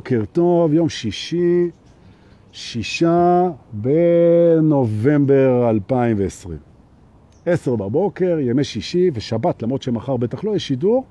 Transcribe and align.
בוקר 0.00 0.24
טוב, 0.32 0.72
יום 0.72 0.88
שישי, 0.88 1.70
שישה 2.52 3.50
בנובמבר 3.72 5.70
2020. 5.70 6.58
עשר 7.46 7.76
בבוקר, 7.76 8.38
ימי 8.40 8.64
שישי 8.64 9.10
ושבת, 9.14 9.62
למרות 9.62 9.82
שמחר 9.82 10.16
בטח 10.16 10.44
לא 10.44 10.56
יש 10.56 10.68
שידור, 10.68 11.04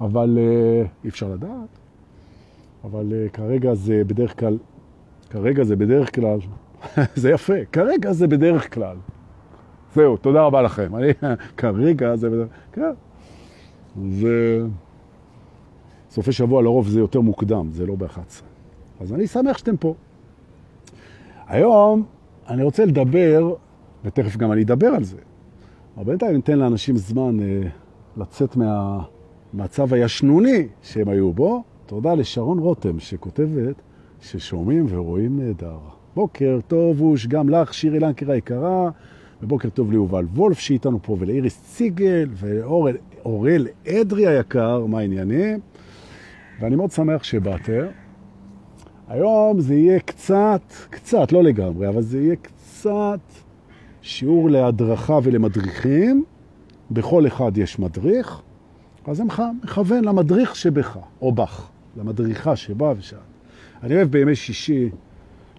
אבל 0.00 0.38
uh, 0.38 0.86
אי 1.04 1.08
אפשר 1.08 1.28
לדעת. 1.28 1.78
אבל 2.84 3.12
uh, 3.12 3.30
כרגע 3.32 3.74
זה 3.74 4.02
בדרך 4.06 4.40
כלל, 4.40 4.58
כרגע 5.30 5.64
זה 5.64 5.76
בדרך 5.76 6.14
כלל, 6.14 6.38
זה 7.22 7.30
יפה, 7.30 7.64
כרגע 7.72 8.12
זה 8.12 8.26
בדרך 8.26 8.74
כלל. 8.74 8.96
זהו, 9.94 10.16
תודה 10.16 10.42
רבה 10.42 10.62
לכם. 10.62 10.96
אני, 10.96 11.08
כרגע 11.56 12.16
זה 12.16 12.30
בדרך 12.30 12.48
כלל. 12.74 12.82
כן. 12.84 12.92
זה... 14.10 14.66
סופי 16.10 16.32
שבוע 16.32 16.62
לרוב 16.62 16.88
זה 16.88 17.00
יותר 17.00 17.20
מוקדם, 17.20 17.68
זה 17.72 17.86
לא 17.86 17.96
ב-11. 17.96 18.42
אז 19.00 19.12
אני 19.12 19.26
שמח 19.26 19.58
שאתם 19.58 19.76
פה. 19.76 19.94
היום 21.46 22.04
אני 22.48 22.62
רוצה 22.62 22.84
לדבר, 22.84 23.54
ותכף 24.04 24.36
גם 24.36 24.52
אני 24.52 24.62
אדבר 24.62 24.86
על 24.86 25.04
זה, 25.04 25.16
אבל 25.96 26.04
בינתיים 26.04 26.36
ניתן 26.36 26.58
לאנשים 26.58 26.96
זמן 26.96 27.40
אה, 27.40 27.68
לצאת 28.16 28.56
מהמצב 28.56 29.94
הישנוני 29.94 30.68
שהם 30.82 31.08
היו 31.08 31.32
בו. 31.32 31.62
תודה 31.86 32.14
לשרון 32.14 32.58
רותם 32.58 33.00
שכותבת 33.00 33.74
ששומעים 34.20 34.86
ורואים 34.88 35.40
נהדר. 35.40 35.78
בוקר 36.14 36.58
טוב 36.66 37.00
אוש, 37.00 37.26
גם 37.26 37.48
לך, 37.48 37.74
שירי 37.74 38.00
לנקר 38.00 38.30
היקרה, 38.30 38.90
ובוקר 39.42 39.68
טוב 39.68 39.92
ליובל 39.92 40.24
וולף 40.24 40.58
שאיתנו 40.58 40.98
פה, 41.02 41.16
ולאיריס 41.18 41.62
ציגל, 41.62 42.28
ואורל 42.32 43.66
אדרי 43.88 44.26
היקר, 44.26 44.86
מה 44.86 44.98
העניינים? 44.98 45.60
ואני 46.60 46.76
מאוד 46.76 46.90
שמח 46.90 47.22
שבאתם. 47.22 47.86
היום 49.08 49.60
זה 49.60 49.74
יהיה 49.74 50.00
קצת, 50.00 50.62
קצת, 50.90 51.32
לא 51.32 51.42
לגמרי, 51.42 51.88
אבל 51.88 52.02
זה 52.02 52.20
יהיה 52.20 52.36
קצת 52.36 53.20
שיעור 54.02 54.50
להדרכה 54.50 55.18
ולמדריכים. 55.22 56.24
בכל 56.90 57.26
אחד 57.26 57.58
יש 57.58 57.78
מדריך, 57.78 58.40
אז 59.06 59.16
זה 59.16 59.24
מכוון 59.62 60.04
למדריך 60.04 60.56
שבך, 60.56 60.98
או 61.22 61.32
בך, 61.32 61.68
למדריכה 61.96 62.56
שבא 62.56 62.94
ושם. 62.98 63.16
אני 63.82 63.94
אוהב 63.94 64.10
בימי 64.10 64.34
שישי 64.34 64.90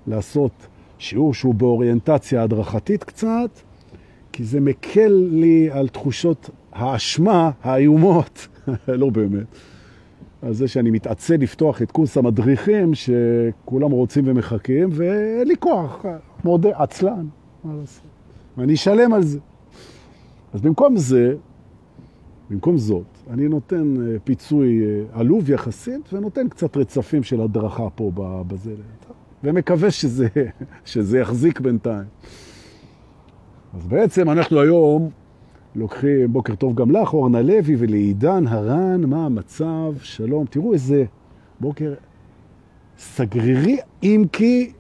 לעשות 0.08 0.68
שיעור 0.98 1.34
שהוא 1.34 1.56
באוריינטציה 1.56 2.44
הדרכתית 2.44 3.04
קצת, 3.04 3.50
כי 4.32 4.44
זה 4.44 4.60
מקל 4.60 5.28
לי 5.32 5.70
על 5.72 5.88
תחושות 5.88 6.50
האשמה 6.72 7.52
האיומות, 7.64 8.48
לא 8.88 9.10
באמת. 9.10 9.46
על 10.42 10.54
זה 10.54 10.68
שאני 10.68 10.92
מתעצל 10.92 11.36
לפתוח 11.36 11.82
את 11.82 11.92
קורס 11.92 12.18
המדריכים 12.18 12.92
שכולם 12.94 13.92
רוצים 13.92 14.24
ומחכים, 14.28 14.90
ואין 14.92 15.48
לי 15.48 15.56
כוח, 15.60 16.06
מודה, 16.44 16.70
עצלן, 16.82 17.26
מה 17.64 17.74
לעשות? 17.80 18.04
ואני 18.58 18.74
אשלם 18.74 19.14
על 19.14 19.24
זה. 19.24 19.40
אז 20.54 20.62
במקום 20.62 20.98
זה, 20.98 21.36
במקום 22.50 22.78
זאת, 22.78 23.06
אני 23.30 23.48
נותן 23.48 23.96
פיצוי 24.24 24.82
עלוב 25.14 25.50
יחסית, 25.50 26.14
ונותן 26.14 26.50
קצת 26.50 26.78
רצפים 26.78 27.24
של 27.24 27.42
הדרכה 27.42 27.90
פה 27.96 28.12
בזה, 28.48 28.74
ומקווה 29.44 29.92
שזה, 29.92 30.28
שזה 30.86 31.20
יחזיק 31.20 31.60
בינתיים. 31.60 32.08
אז 33.74 33.88
בעצם 33.88 34.30
אנחנו 34.30 34.60
היום 34.60 35.10
לוקחים, 35.76 36.34
בוקר 36.34 36.56
טוב 36.56 36.76
גם 36.76 36.92
לך, 36.92 37.14
אורנה 37.14 37.42
לוי 37.42 37.76
ולעידן 37.78 38.48
הרן, 38.48 39.04
מה 39.06 39.26
המצב? 39.26 39.94
שלום. 40.02 40.46
תראו 40.46 40.74
איזה 40.74 41.06
בוקר 41.60 41.94
סגרירי, 42.98 43.78
אם 44.04 44.26
כי 44.32 44.72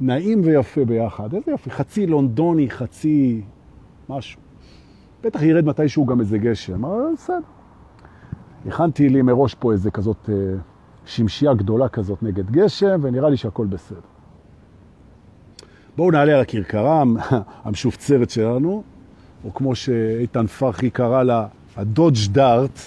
נעים 0.00 0.40
ויפה 0.44 0.84
ביחד. 0.84 1.34
איזה 1.34 1.50
יופי, 1.50 1.70
חצי 1.70 2.06
לונדוני, 2.06 2.70
חצי 2.70 3.42
משהו. 4.08 4.40
בטח 5.22 5.42
ירד 5.42 5.64
מתישהו 5.64 6.06
גם 6.06 6.20
איזה 6.20 6.38
גשם, 6.38 6.84
אבל 6.84 7.12
בסדר. 7.14 7.38
הכנתי 8.66 9.08
לי 9.08 9.22
מראש 9.22 9.54
פה 9.54 9.72
איזה 9.72 9.90
כזאת 9.90 10.30
אה, 10.32 10.34
שמשייה 11.04 11.54
גדולה 11.54 11.88
כזאת 11.88 12.22
נגד 12.22 12.50
גשם, 12.50 13.00
ונראה 13.02 13.30
לי 13.30 13.36
שהכל 13.36 13.66
בסדר. 13.66 14.00
בואו 15.96 16.10
נעלה 16.10 16.34
על 16.34 16.40
הכרכרה 16.40 17.02
המשופצרת 17.64 18.30
שלנו. 18.30 18.82
או 19.44 19.54
כמו 19.54 19.74
שאיתן 19.74 20.46
פרחי 20.46 20.90
קרא 20.90 21.22
לה, 21.22 21.46
הדודג' 21.76 22.26
דארט, 22.32 22.78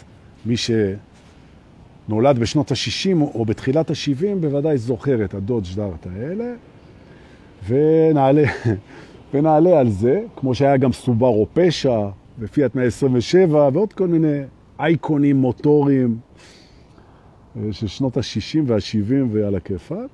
מי 0.45 0.55
שנולד 0.57 2.39
בשנות 2.39 2.71
ה-60 2.71 3.21
או 3.21 3.45
בתחילת 3.45 3.89
ה-70 3.89 4.35
בוודאי 4.41 4.77
זוכר 4.77 5.25
את 5.25 5.33
הדודג' 5.33 5.75
דארט 5.75 6.07
האלה, 6.15 6.53
ונעלה, 7.67 8.43
ונעלה 9.33 9.79
על 9.79 9.89
זה, 9.89 10.21
כמו 10.35 10.55
שהיה 10.55 10.77
גם 10.77 10.93
סובארו 10.93 11.47
פשע 11.53 12.07
ופיאט 12.39 12.75
127 12.75 13.69
ועוד 13.73 13.93
כל 13.93 14.07
מיני 14.07 14.39
אייקונים 14.79 15.35
מוטוריים 15.35 16.17
אה, 17.57 17.61
של 17.71 17.87
שנות 17.87 18.17
ה-60 18.17 18.59
וה-70 18.65 19.13
ועל 19.31 19.55
הכיפק. 19.55 20.07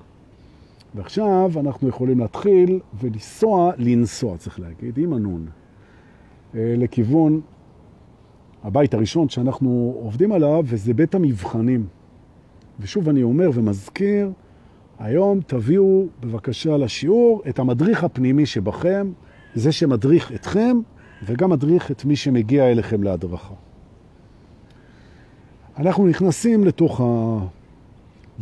ועכשיו 0.95 1.51
אנחנו 1.59 1.89
יכולים 1.89 2.19
להתחיל 2.19 2.79
ולנסוע, 2.99 3.71
לנסוע 3.77 4.37
צריך 4.37 4.59
להגיד, 4.59 4.97
עם 4.97 5.13
הנון. 5.13 5.45
אה, 6.55 6.73
לכיוון 6.77 7.41
הבית 8.63 8.93
הראשון 8.93 9.29
שאנחנו 9.29 9.93
עובדים 10.01 10.31
עליו, 10.31 10.63
וזה 10.65 10.93
בית 10.93 11.15
המבחנים. 11.15 11.85
ושוב 12.79 13.09
אני 13.09 13.23
אומר 13.23 13.49
ומזכיר, 13.53 14.31
היום 14.99 15.39
תביאו 15.47 16.05
בבקשה 16.19 16.77
לשיעור 16.77 17.41
את 17.49 17.59
המדריך 17.59 18.03
הפנימי 18.03 18.45
שבכם, 18.45 19.11
זה 19.55 19.71
שמדריך 19.71 20.31
אתכם 20.31 20.77
וגם 21.23 21.49
מדריך 21.49 21.91
את 21.91 22.05
מי 22.05 22.15
שמגיע 22.15 22.71
אליכם 22.71 23.03
להדרכה. 23.03 23.53
אנחנו 25.77 26.07
נכנסים 26.07 26.63
לתוך 26.63 27.01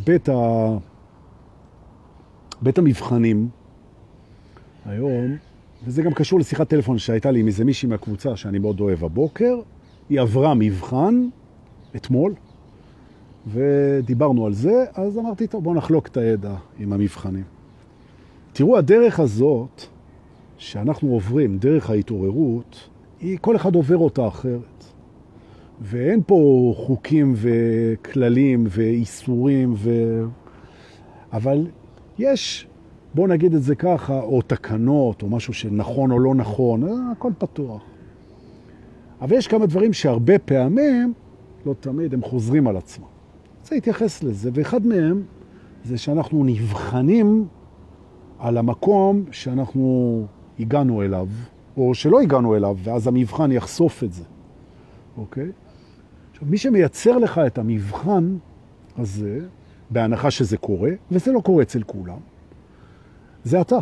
בית, 0.06 0.30
ה... 0.30 0.78
בית 2.62 2.78
המבחנים 2.78 3.50
היום, 4.86 5.38
וזה 5.86 6.02
גם 6.02 6.14
קשור 6.14 6.40
לשיחת 6.40 6.70
טלפון 6.70 6.98
שהייתה 6.98 7.32
לי 7.32 7.40
עם 7.40 7.48
איזה 7.48 7.66
מישהי 7.66 7.90
מהקבוצה 7.90 8.36
שאני 8.36 8.60
מאוד 8.60 8.80
אוהב 8.80 9.04
הבוקר. 9.04 9.60
היא 10.10 10.22
עברה 10.22 10.54
מבחן 10.54 11.28
אתמול, 11.96 12.34
ודיברנו 13.48 14.46
על 14.46 14.54
זה, 14.54 14.86
אז 14.94 15.18
אמרתי, 15.18 15.48
טוב, 15.48 15.64
בואו 15.64 15.76
נחלוק 15.76 16.08
את 16.08 16.18
הידע 16.18 16.56
עם 16.80 16.94
המבחנים. 16.94 17.44
תראו, 18.54 18.78
הדרך 18.78 19.20
הזאת 19.20 19.82
שאנחנו 20.58 21.10
עוברים, 21.10 21.58
דרך 21.58 21.90
ההתעוררות, 21.90 22.90
היא, 23.20 23.38
כל 23.42 23.56
אחד 23.56 23.76
עובר 23.76 23.98
אותה 23.98 24.28
אחרת. 24.28 24.84
ואין 25.82 26.22
פה 26.28 26.74
חוקים 26.78 27.34
וכללים 27.36 28.68
ואיסורים, 28.70 29.74
ו... 29.78 29.92
אבל 31.34 31.68
יש 32.20 32.68
בוא 33.14 33.28
נגיד 33.28 33.54
את 33.54 33.64
זה 33.64 33.76
ככה, 33.76 34.20
או 34.20 34.42
תקנות, 34.42 35.22
או 35.22 35.30
משהו 35.30 35.54
שנכון 35.54 36.12
או 36.12 36.20
לא 36.20 36.36
נכון, 36.36 36.84
אה, 36.84 37.12
הכל 37.12 37.32
פתוח. 37.38 37.82
אבל 39.22 39.38
יש 39.38 39.48
כמה 39.48 39.66
דברים 39.66 39.94
שהרבה 39.94 40.40
פעמים, 40.40 41.14
לא 41.66 41.74
תמיד, 41.80 42.14
הם 42.14 42.22
חוזרים 42.22 42.68
על 42.68 42.78
עצמם. 42.78 43.06
רוצה 43.60 43.76
להתייחס 43.76 44.24
לזה, 44.24 44.50
ואחד 44.54 44.86
מהם 44.86 45.24
זה 45.84 45.98
שאנחנו 45.98 46.44
נבחנים 46.44 47.48
על 48.40 48.58
המקום 48.58 49.24
שאנחנו 49.32 50.26
הגענו 50.60 51.02
אליו, 51.02 51.28
או 51.78 51.94
שלא 51.94 52.22
הגענו 52.22 52.56
אליו, 52.56 52.78
ואז 52.84 53.08
המבחן 53.08 53.52
יחשוף 53.52 54.04
את 54.04 54.14
זה, 54.14 54.24
אוקיי? 55.18 55.52
עכשיו, 56.32 56.48
מי 56.48 56.58
שמייצר 56.58 57.18
לך 57.18 57.42
את 57.48 57.58
המבחן 57.58 58.38
הזה, 58.98 59.40
בהנחה 59.90 60.32
שזה 60.32 60.58
קורה, 60.58 60.92
וזה 61.12 61.32
לא 61.32 61.40
קורה 61.40 61.64
אצל 61.64 61.84
כולם, 61.84 62.20
זה 63.50 63.62
אתה. 63.62 63.78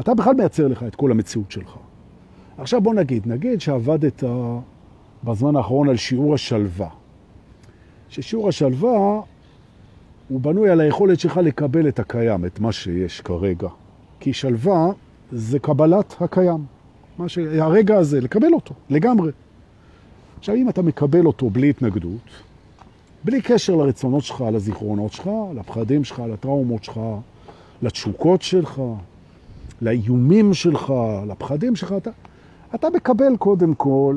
אתה 0.00 0.14
בכלל 0.14 0.34
מייצר 0.34 0.68
לך 0.68 0.82
את 0.82 0.94
כל 0.94 1.10
המציאות 1.10 1.50
שלך. 1.50 1.76
עכשיו 2.58 2.80
בוא 2.80 2.94
נגיד, 2.94 3.26
נגיד 3.26 3.60
שעבדת 3.60 4.24
בזמן 5.24 5.56
האחרון 5.56 5.88
על 5.88 5.96
שיעור 5.96 6.34
השלווה. 6.34 6.88
ששיעור 8.08 8.48
השלווה 8.48 9.20
הוא 10.28 10.40
בנוי 10.40 10.70
על 10.70 10.80
היכולת 10.80 11.20
שלך 11.20 11.36
לקבל 11.36 11.88
את 11.88 11.98
הקיים, 11.98 12.44
את 12.44 12.60
מה 12.60 12.72
שיש 12.72 13.20
כרגע. 13.20 13.68
כי 14.20 14.32
שלווה 14.32 14.90
זה 15.32 15.58
קבלת 15.58 16.14
הקיים. 16.20 16.64
מה 17.18 17.28
ש... 17.28 17.38
הרגע 17.38 17.98
הזה, 17.98 18.20
לקבל 18.20 18.52
אותו, 18.52 18.74
לגמרי. 18.90 19.32
עכשיו, 20.38 20.54
אם 20.54 20.68
אתה 20.68 20.82
מקבל 20.82 21.26
אותו 21.26 21.50
בלי 21.50 21.70
התנגדות, 21.70 22.30
בלי 23.24 23.42
קשר 23.42 23.76
לרצונות 23.76 24.24
שלך, 24.24 24.44
לזיכרונות 24.52 25.12
שלך, 25.12 25.30
לפחדים 25.54 26.04
שלך, 26.04 26.22
לטראומות 26.32 26.84
שלך, 26.84 27.00
לתשוקות 27.82 28.42
שלך, 28.42 28.82
לאיומים 29.82 30.54
שלך, 30.54 30.92
לפחדים 31.28 31.76
שלך, 31.76 31.94
אתה, 31.96 32.10
אתה 32.74 32.90
מקבל 32.90 33.36
קודם 33.38 33.74
כל 33.74 34.16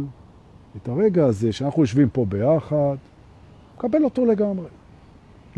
את 0.78 0.88
הרגע 0.88 1.26
הזה 1.26 1.52
שאנחנו 1.52 1.82
יושבים 1.82 2.10
פה 2.10 2.26
ביחד, 2.26 2.96
מקבל 3.78 4.04
אותו 4.04 4.26
לגמרי. 4.26 4.68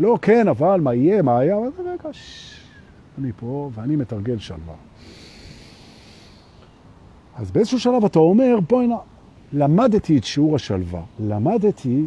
לא, 0.00 0.18
כן, 0.22 0.48
אבל 0.48 0.80
מה 0.80 0.94
יהיה, 0.94 1.22
מה 1.22 1.38
היה? 1.38 1.56
אבל 1.56 1.68
רגע, 1.78 2.12
שש, 2.12 2.60
אני 3.18 3.32
פה 3.36 3.70
ואני 3.74 3.96
מתרגל 3.96 4.38
שלווה. 4.38 4.74
אז 7.36 7.50
באיזשהו 7.50 7.80
שלב 7.80 8.04
אתה 8.04 8.18
אומר, 8.18 8.58
בואי 8.68 8.86
נע... 8.86 8.96
למדתי 9.52 10.18
את 10.18 10.24
שיעור 10.24 10.54
השלווה, 10.56 11.02
למדתי 11.20 12.04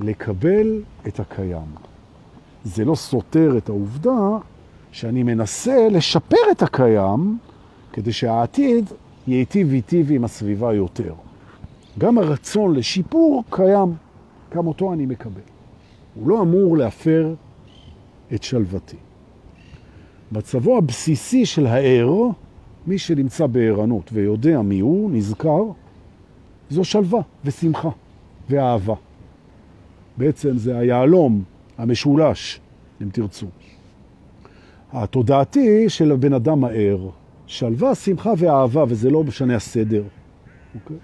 לקבל 0.00 0.82
את 1.08 1.20
הקיים. 1.20 1.74
זה 2.64 2.84
לא 2.84 2.94
סותר 2.94 3.58
את 3.58 3.68
העובדה 3.68 4.38
שאני 4.94 5.22
מנסה 5.22 5.88
לשפר 5.90 6.36
את 6.50 6.62
הקיים 6.62 7.38
כדי 7.92 8.12
שהעתיד 8.12 8.90
ייטיב 9.26 9.72
איתי 9.72 10.02
ועם 10.06 10.24
הסביבה 10.24 10.74
יותר. 10.74 11.14
גם 11.98 12.18
הרצון 12.18 12.74
לשיפור 12.74 13.44
קיים, 13.50 13.94
גם 14.54 14.66
אותו 14.66 14.92
אני 14.92 15.06
מקבל. 15.06 15.40
הוא 16.14 16.28
לא 16.28 16.42
אמור 16.42 16.76
להפר 16.76 17.34
את 18.34 18.42
שלוותי. 18.42 18.96
מצבו 20.32 20.78
הבסיסי 20.78 21.46
של 21.46 21.66
הער, 21.66 22.12
מי 22.86 22.98
שנמצא 22.98 23.46
בערנות 23.46 24.10
ויודע 24.12 24.62
מי 24.62 24.80
הוא, 24.80 25.10
נזכר, 25.10 25.62
זו 26.70 26.84
שלווה 26.84 27.20
ושמחה 27.44 27.90
ואהבה. 28.50 28.94
בעצם 30.16 30.58
זה 30.58 30.78
היעלום 30.78 31.42
המשולש, 31.78 32.60
אם 33.02 33.08
תרצו. 33.12 33.46
התודעתי 34.94 35.88
של 35.88 36.12
הבן 36.12 36.32
אדם 36.32 36.64
הער, 36.64 37.08
שלווה, 37.46 37.94
שמחה 37.94 38.32
ואהבה, 38.38 38.84
וזה 38.88 39.10
לא 39.10 39.24
משנה 39.24 39.56
הסדר. 39.56 40.02
אוקיי? 40.74 40.96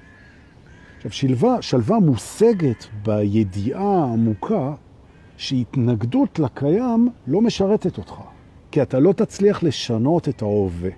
עכשיו, 0.96 1.12
שלווה, 1.12 1.62
שלווה 1.62 1.98
מושגת 1.98 2.87
בידיעה 3.02 3.82
העמוקה 3.82 4.75
שהתנגדות 5.37 6.38
לקיים 6.38 7.08
לא 7.26 7.40
משרתת 7.40 7.98
אותך, 7.98 8.14
כי 8.70 8.82
אתה 8.82 8.98
לא 8.98 9.12
תצליח 9.12 9.62
לשנות 9.62 10.28
את 10.28 10.42
ההווה. 10.42 10.90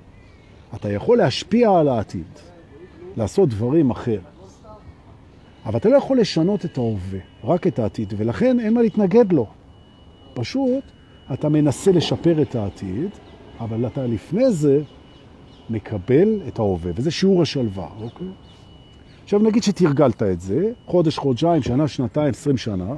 אתה 0.74 0.92
יכול 0.92 1.18
להשפיע 1.18 1.70
על 1.78 1.88
העתיד, 1.88 2.26
לעשות 3.16 3.48
דברים 3.48 3.90
אחר. 3.90 4.20
אבל 5.66 5.76
אתה 5.76 5.88
לא 5.88 5.96
יכול 5.96 6.20
לשנות 6.20 6.64
את 6.64 6.78
ההווה, 6.78 7.18
רק 7.44 7.66
את 7.66 7.78
העתיד, 7.78 8.14
ולכן 8.16 8.60
אין 8.60 8.74
מה 8.74 8.82
להתנגד 8.82 9.32
לו. 9.32 9.46
פשוט 10.34 10.84
אתה 11.32 11.48
מנסה 11.48 11.92
לשפר 11.92 12.42
את 12.42 12.54
העתיד, 12.54 13.10
אבל 13.60 13.86
אתה 13.86 14.06
לפני 14.06 14.52
זה 14.52 14.82
מקבל 15.70 16.40
את 16.48 16.58
ההווה, 16.58 16.92
וזה 16.94 17.10
שיעור 17.10 17.42
השלווה, 17.42 17.88
אוקיי? 18.00 18.26
עכשיו 19.24 19.40
נגיד 19.40 19.62
שתרגלת 19.62 20.22
את 20.22 20.40
זה, 20.40 20.72
חודש, 20.86 21.18
חודשיים, 21.18 21.62
שנה, 21.62 21.88
שנתיים, 21.88 22.28
עשרים 22.28 22.56
שנה, 22.56 22.94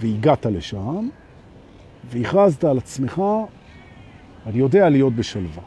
והגעת 0.00 0.46
לשם, 0.46 1.08
והכרזת 2.10 2.64
על 2.64 2.78
עצמך, 2.78 3.22
אני 4.46 4.58
יודע 4.58 4.88
להיות 4.88 5.14
בשלווה. 5.14 5.62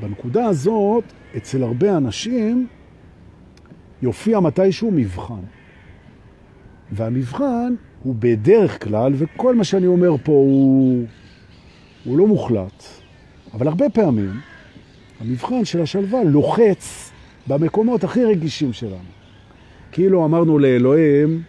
בנקודה 0.00 0.44
הזאת, 0.44 1.04
אצל 1.36 1.62
הרבה 1.62 1.96
אנשים, 1.96 2.66
יופיע 4.02 4.40
מתישהו 4.40 4.90
מבחן. 4.90 5.40
והמבחן 6.92 7.74
הוא 8.02 8.14
בדרך 8.18 8.84
כלל, 8.84 9.12
וכל 9.16 9.54
מה 9.54 9.64
שאני 9.64 9.86
אומר 9.86 10.16
פה 10.22 10.32
הוא, 10.32 11.06
הוא 12.04 12.18
לא 12.18 12.26
מוחלט, 12.26 12.84
אבל 13.54 13.68
הרבה 13.68 13.90
פעמים 13.90 14.40
המבחן 15.20 15.64
של 15.64 15.82
השלווה 15.82 16.24
לוחץ 16.24 17.10
במקומות 17.46 18.04
הכי 18.04 18.24
רגישים 18.24 18.72
שלנו. 18.72 19.10
כאילו 19.92 20.24
אמרנו 20.24 20.58
לאלוהים, 20.58 21.42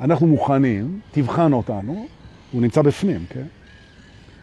אנחנו 0.00 0.26
מוכנים, 0.26 1.00
תבחן 1.10 1.52
אותנו, 1.52 2.06
הוא 2.52 2.62
נמצא 2.62 2.82
בפנים, 2.82 3.24
כן? 3.28 3.44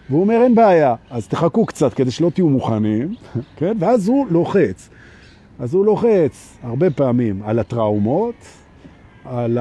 והוא 0.10 0.22
אומר, 0.22 0.42
אין 0.44 0.56
בעיה, 0.56 0.96
אז 1.10 1.28
תחכו 1.28 1.66
קצת 1.66 1.94
כדי 1.94 2.12
שלא 2.12 2.30
תהיו 2.30 2.50
מוכנים, 2.50 3.16
כן? 3.58 3.78
ואז 3.80 4.08
הוא 4.08 4.28
לוחץ. 4.30 4.90
אז 5.60 5.74
הוא 5.74 5.86
לוחץ 5.86 6.58
הרבה 6.64 6.90
פעמים 6.90 7.42
על 7.44 7.60
הטראומות, 7.60 8.36
על 9.26 9.58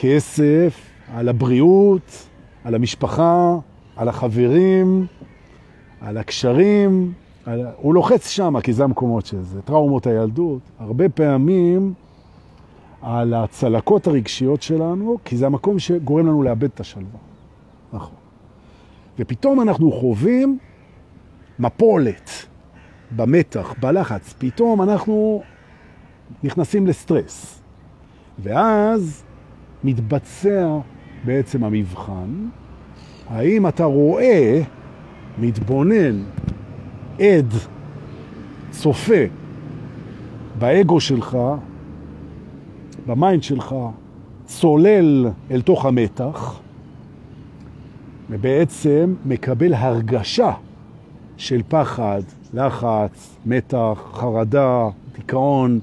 הכסף, 0.00 0.90
על 1.14 1.28
הבריאות, 1.28 2.28
על 2.64 2.74
המשפחה, 2.74 3.56
על 3.96 4.08
החברים, 4.08 5.06
על 6.00 6.16
הקשרים. 6.16 7.12
על... 7.46 7.66
הוא 7.76 7.94
לוחץ 7.94 8.28
שם, 8.28 8.60
כי 8.60 8.72
זה 8.72 8.84
המקומות 8.84 9.26
של 9.26 9.42
זה. 9.42 9.62
טראומות 9.62 10.06
הילדות. 10.06 10.60
הרבה 10.78 11.08
פעמים 11.08 11.94
על 13.02 13.34
הצלקות 13.34 14.06
הרגשיות 14.06 14.62
שלנו, 14.62 15.18
כי 15.24 15.36
זה 15.36 15.46
המקום 15.46 15.78
שגורם 15.78 16.26
לנו 16.26 16.42
לאבד 16.42 16.64
את 16.64 16.80
השלווה. 16.80 17.18
נכון. 17.92 18.14
ופתאום 19.18 19.60
אנחנו 19.60 19.92
חווים 19.92 20.58
מפולת 21.58 22.30
במתח, 23.16 23.74
בלחץ. 23.80 24.34
פתאום 24.38 24.82
אנחנו 24.82 25.42
נכנסים 26.42 26.86
לסטרס. 26.86 27.62
ואז 28.38 29.24
מתבצע 29.84 30.78
בעצם 31.24 31.64
המבחן, 31.64 32.48
האם 33.28 33.68
אתה 33.68 33.84
רואה, 33.84 34.62
מתבונן, 35.38 36.22
עד, 37.18 37.54
צופה 38.70 39.24
באגו 40.58 41.00
שלך, 41.00 41.38
ב 43.06 43.13
mind 43.13 43.42
שלך, 43.42 43.74
צולל 44.46 45.28
אל 45.50 45.60
תוך 45.60 45.86
המתח, 45.86 46.60
ובעצם 48.30 49.14
מקבל 49.24 49.74
הרגשה 49.74 50.52
של 51.36 51.62
פחד, 51.68 52.22
לחץ, 52.54 53.36
מתח, 53.46 53.98
חרדה, 54.12 54.88
דיכאון. 55.16 55.80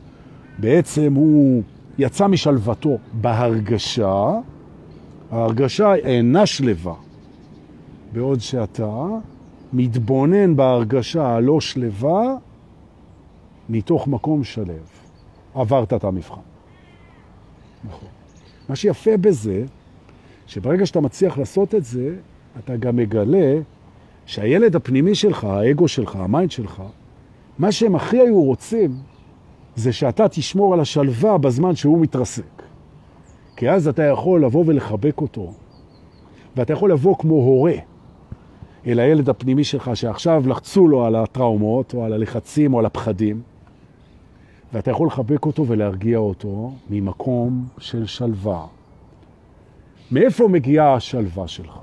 בעצם 0.57 1.13
הוא 1.13 1.63
יצא 1.97 2.27
משלוותו 2.27 2.97
בהרגשה, 3.13 4.31
ההרגשה 5.31 5.95
אינה 5.95 6.45
שלווה, 6.45 6.95
בעוד 8.13 8.39
שאתה 8.39 9.05
מתבונן 9.73 10.55
בהרגשה 10.55 11.27
הלא 11.27 11.61
שלווה 11.61 12.35
מתוך 13.69 14.07
מקום 14.07 14.44
שלו. 14.44 14.88
עברת 15.55 15.94
את 15.94 16.03
המבחן. 16.03 16.41
נכון. 17.83 18.09
מה 18.69 18.75
שיפה 18.75 19.17
בזה, 19.17 19.65
שברגע 20.47 20.85
שאתה 20.85 21.01
מצליח 21.01 21.38
לעשות 21.38 21.75
את 21.75 21.83
זה, 21.83 22.15
אתה 22.59 22.77
גם 22.77 22.95
מגלה 22.95 23.59
שהילד 24.25 24.75
הפנימי 24.75 25.15
שלך, 25.15 25.43
האגו 25.43 25.88
שלך, 25.88 26.15
ה 26.15 26.23
mind 26.23 26.51
שלך, 26.51 26.83
מה 27.60 27.72
שהם 27.72 27.95
הכי 27.95 28.19
היו 28.19 28.43
רוצים 28.43 28.91
זה 29.77 29.93
שאתה 29.93 30.27
תשמור 30.27 30.74
על 30.74 30.79
השלווה 30.79 31.38
בזמן 31.38 31.75
שהוא 31.75 32.00
מתרסק. 32.00 32.63
כי 33.55 33.69
אז 33.69 33.88
אתה 33.88 34.03
יכול 34.03 34.46
לבוא 34.46 34.63
ולחבק 34.67 35.22
אותו, 35.22 35.53
ואתה 36.55 36.74
יכול 36.74 36.91
לבוא 36.91 37.15
כמו 37.17 37.34
הורה 37.34 37.74
אל 38.88 39.00
הילד 39.00 39.29
הפנימי 39.29 39.63
שלך, 39.63 39.91
שעכשיו 39.93 40.43
לחצו 40.48 40.88
לו 40.88 41.05
על 41.05 41.15
הטראומות, 41.15 41.93
או 41.93 42.05
על 42.05 42.13
הלחצים, 42.13 42.74
או 42.74 42.79
על 42.79 42.86
הפחדים, 42.86 43.41
ואתה 44.74 44.91
יכול 44.91 45.07
לחבק 45.07 45.46
אותו 45.46 45.67
ולהרגיע 45.67 46.17
אותו 46.17 46.72
ממקום 46.89 47.67
של 47.77 48.05
שלווה. 48.05 48.65
מאיפה 50.12 50.48
מגיעה 50.48 50.93
השלווה 50.93 51.48
שלך? 51.48 51.79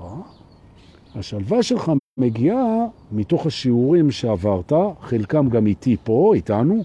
השלווה 1.15 1.63
שלך 1.63 1.91
מגיעה 2.17 2.85
מתוך 3.11 3.45
השיעורים 3.45 4.11
שעברת, 4.11 4.73
חלקם 5.01 5.49
גם 5.49 5.67
איתי 5.67 5.95
פה, 6.03 6.31
איתנו, 6.35 6.83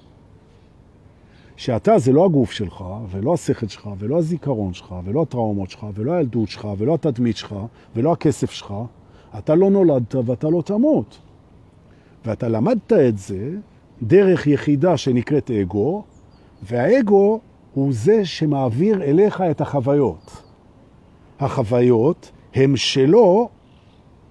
שאתה 1.60 1.98
זה 1.98 2.12
לא 2.12 2.24
הגוף 2.24 2.50
שלך, 2.50 2.84
ולא 3.10 3.34
השכל 3.34 3.68
שלך, 3.68 3.88
ולא 3.98 4.18
הזיכרון 4.18 4.74
שלך, 4.74 4.94
ולא 5.04 5.22
הטראומות 5.22 5.70
שלך, 5.70 5.86
ולא 5.94 6.12
הילדות 6.12 6.48
שלך, 6.48 6.68
ולא 6.78 6.94
התדמית 6.94 7.36
שלך, 7.36 7.54
ולא 7.96 8.12
הכסף 8.12 8.50
שלך. 8.50 8.74
אתה 9.38 9.54
לא 9.54 9.70
נולדת 9.70 10.14
ואתה 10.14 10.48
לא 10.48 10.62
תמות. 10.62 11.18
ואתה 12.24 12.48
למדת 12.48 12.92
את 12.92 13.18
זה 13.18 13.50
דרך 14.02 14.46
יחידה 14.46 14.96
שנקראת 14.96 15.50
אגו, 15.50 16.02
והאגו 16.62 17.40
הוא 17.74 17.92
זה 17.92 18.24
שמעביר 18.24 19.02
אליך 19.02 19.40
את 19.40 19.60
החוויות. 19.60 20.42
החוויות 21.40 22.30
הם 22.54 22.76
שלו, 22.76 23.48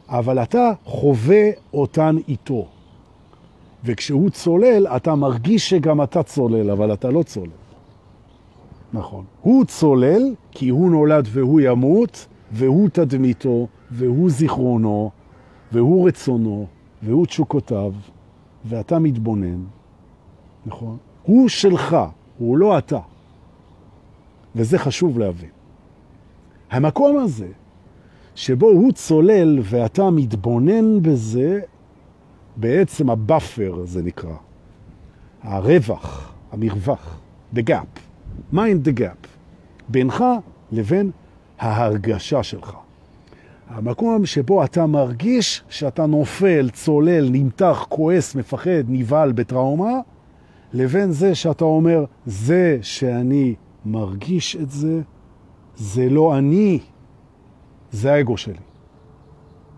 אבל 0.07 0.39
אתה 0.39 0.71
חווה 0.83 1.49
אותן 1.73 2.15
איתו. 2.27 2.67
וכשהוא 3.85 4.29
צולל, 4.29 4.87
אתה 4.87 5.15
מרגיש 5.15 5.69
שגם 5.69 6.01
אתה 6.01 6.23
צולל, 6.23 6.71
אבל 6.71 6.93
אתה 6.93 7.11
לא 7.11 7.23
צולל. 7.23 7.49
נכון. 8.93 9.23
הוא 9.41 9.65
צולל 9.65 10.35
כי 10.51 10.69
הוא 10.69 10.91
נולד 10.91 11.27
והוא 11.31 11.61
ימות, 11.61 12.27
והוא 12.51 12.89
תדמיתו, 12.89 13.67
והוא 13.91 14.29
זיכרונו, 14.29 15.11
והוא 15.71 16.07
רצונו, 16.07 16.67
והוא 17.03 17.25
תשוקותיו, 17.25 17.93
ואתה 18.65 18.99
מתבונן, 18.99 19.63
נכון? 20.65 20.97
הוא 21.23 21.49
שלך, 21.49 21.97
הוא 22.37 22.57
לא 22.57 22.77
אתה. 22.77 22.99
וזה 24.55 24.77
חשוב 24.77 25.19
להבין. 25.19 25.49
המקום 26.71 27.17
הזה, 27.17 27.47
שבו 28.35 28.67
הוא 28.67 28.91
צולל 28.91 29.59
ואתה 29.63 30.09
מתבונן 30.09 31.01
בזה, 31.01 31.59
בעצם 32.55 33.09
ה 33.09 33.20
buffer 33.20 33.85
זה 33.85 34.03
נקרא. 34.03 34.35
הרווח, 35.43 36.33
המרווח, 36.51 37.19
the 37.55 37.59
gap, 37.59 37.99
mind 38.53 38.87
the 38.87 38.99
gap, 38.99 39.27
בינך 39.89 40.23
לבין 40.71 41.11
ההרגשה 41.59 42.43
שלך. 42.43 42.75
המקום 43.69 44.25
שבו 44.25 44.63
אתה 44.63 44.85
מרגיש 44.85 45.63
שאתה 45.69 46.05
נופל, 46.05 46.69
צולל, 46.69 47.29
נמתח, 47.31 47.85
כועס, 47.89 48.35
מפחד, 48.35 48.83
נבהל 48.87 49.31
בטראומה, 49.31 49.91
לבין 50.73 51.11
זה 51.11 51.35
שאתה 51.35 51.65
אומר, 51.65 52.05
זה 52.25 52.77
שאני 52.81 53.55
מרגיש 53.85 54.55
את 54.55 54.69
זה, 54.69 55.01
זה 55.75 56.09
לא 56.09 56.37
אני, 56.37 56.79
זה 57.91 58.13
האגו 58.13 58.37
שלי. 58.37 58.53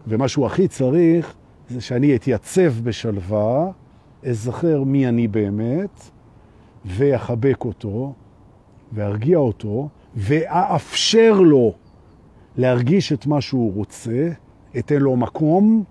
ומה 0.08 0.28
שהוא 0.28 0.46
הכי 0.46 0.68
צריך 0.68 1.34
זה 1.72 1.82
שאני 1.82 2.16
אתייצב 2.16 2.74
בשלווה, 2.84 3.72
אזכר 4.30 4.84
מי 4.84 5.08
אני 5.08 5.28
באמת, 5.28 6.10
ואחבק 6.86 7.66
אותו, 7.66 8.14
וארגיע 8.94 9.38
אותו, 9.38 9.90
ואאפשר 10.16 11.42
לו 11.42 11.74
להרגיש 12.58 13.14
את 13.14 13.26
מה 13.26 13.42
שהוא 13.42 13.74
רוצה, 13.74 14.30
אתן 14.80 14.96
לו 14.96 15.16
מקום, 15.16 15.84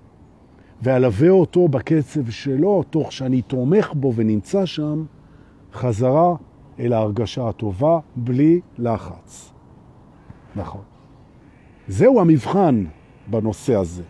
ואלווה 0.82 1.30
אותו 1.30 1.68
בקצב 1.68 2.30
שלו, 2.30 2.82
תוך 2.90 3.12
שאני 3.12 3.42
תומך 3.42 3.92
בו 3.94 4.12
ונמצא 4.16 4.66
שם, 4.66 5.04
חזרה 5.72 6.34
אל 6.80 6.92
ההרגשה 6.92 7.48
הטובה, 7.48 7.98
בלי 8.16 8.60
לחץ. 8.78 9.52
נכון. 10.56 10.82
זהו 11.88 12.20
המבחן 12.20 12.84
בנושא 13.26 13.74
הזה. 13.74 14.02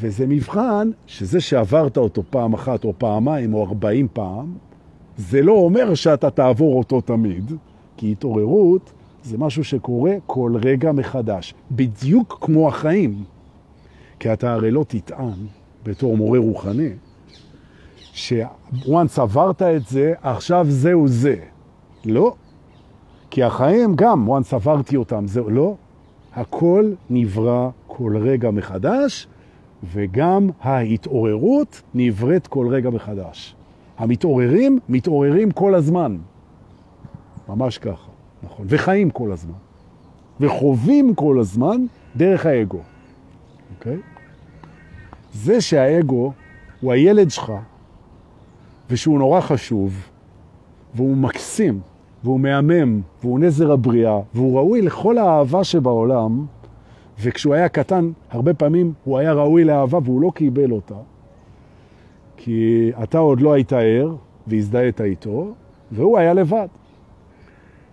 וזה 0.00 0.26
מבחן 0.26 0.90
שזה 1.06 1.40
שעברת 1.40 1.96
אותו 1.96 2.22
פעם 2.30 2.54
אחת 2.54 2.84
או 2.84 2.92
פעמיים 2.98 3.54
או 3.54 3.66
ארבעים 3.66 4.08
פעם, 4.12 4.54
זה 5.16 5.42
לא 5.42 5.52
אומר 5.52 5.94
שאתה 5.94 6.30
תעבור 6.30 6.78
אותו 6.78 7.00
תמיד, 7.00 7.52
כי 7.96 8.12
התעוררות 8.12 8.92
זה 9.22 9.38
משהו 9.38 9.64
שקורה 9.64 10.12
כל 10.26 10.52
רגע 10.62 10.92
מחדש, 10.92 11.54
בדיוק 11.70 12.38
כמו 12.40 12.68
החיים. 12.68 13.24
כי 14.18 14.32
אתה 14.32 14.52
הרי 14.52 14.70
לא 14.70 14.84
תטען 14.88 15.46
בתור 15.84 16.16
מורה 16.16 16.38
רוחני, 16.38 16.90
שוואנס 18.12 19.18
עברת 19.18 19.62
את 19.62 19.86
זה, 19.86 20.12
עכשיו 20.22 20.66
זהו 20.68 21.08
זה. 21.08 21.36
לא. 22.04 22.34
כי 23.30 23.42
החיים 23.42 23.96
גם, 23.96 24.28
וואנס 24.28 24.54
עברתי 24.54 24.96
אותם, 24.96 25.26
זהו, 25.26 25.50
לא. 25.50 25.74
הכל 26.34 26.92
נברא 27.10 27.68
כל 27.86 28.16
רגע 28.16 28.50
מחדש, 28.50 29.26
וגם 29.84 30.50
ההתעוררות 30.60 31.82
נבראת 31.94 32.46
כל 32.46 32.68
רגע 32.70 32.90
מחדש. 32.90 33.54
המתעוררים 33.98 34.78
מתעוררים 34.88 35.50
כל 35.50 35.74
הזמן. 35.74 36.16
ממש 37.48 37.78
ככה, 37.78 38.10
נכון. 38.42 38.66
וחיים 38.68 39.10
כל 39.10 39.32
הזמן. 39.32 39.58
וחווים 40.40 41.14
כל 41.14 41.38
הזמן 41.40 41.84
דרך 42.16 42.46
האגו. 42.46 42.80
אוקיי? 43.78 43.96
זה 45.32 45.60
שהאגו 45.60 46.32
הוא 46.80 46.92
הילד 46.92 47.30
שלך, 47.30 47.52
ושהוא 48.90 49.18
נורא 49.18 49.40
חשוב, 49.40 50.06
והוא 50.94 51.16
מקסים, 51.16 51.80
והוא 52.24 52.40
מהמם, 52.40 53.00
והוא 53.22 53.40
נזר 53.40 53.72
הבריאה, 53.72 54.20
והוא 54.34 54.58
ראוי 54.58 54.82
לכל 54.82 55.18
האהבה 55.18 55.64
שבעולם, 55.64 56.46
וכשהוא 57.22 57.54
היה 57.54 57.68
קטן, 57.68 58.10
הרבה 58.30 58.54
פעמים 58.54 58.92
הוא 59.04 59.18
היה 59.18 59.32
ראוי 59.32 59.64
לאהבה 59.64 59.98
והוא 60.04 60.20
לא 60.20 60.30
קיבל 60.34 60.70
אותה, 60.70 60.94
כי 62.36 62.90
אתה 63.02 63.18
עוד 63.18 63.40
לא 63.40 63.52
היית 63.52 63.72
ער 63.72 64.14
והזדהית 64.46 65.00
איתו, 65.00 65.54
והוא 65.92 66.18
היה 66.18 66.34
לבד. 66.34 66.68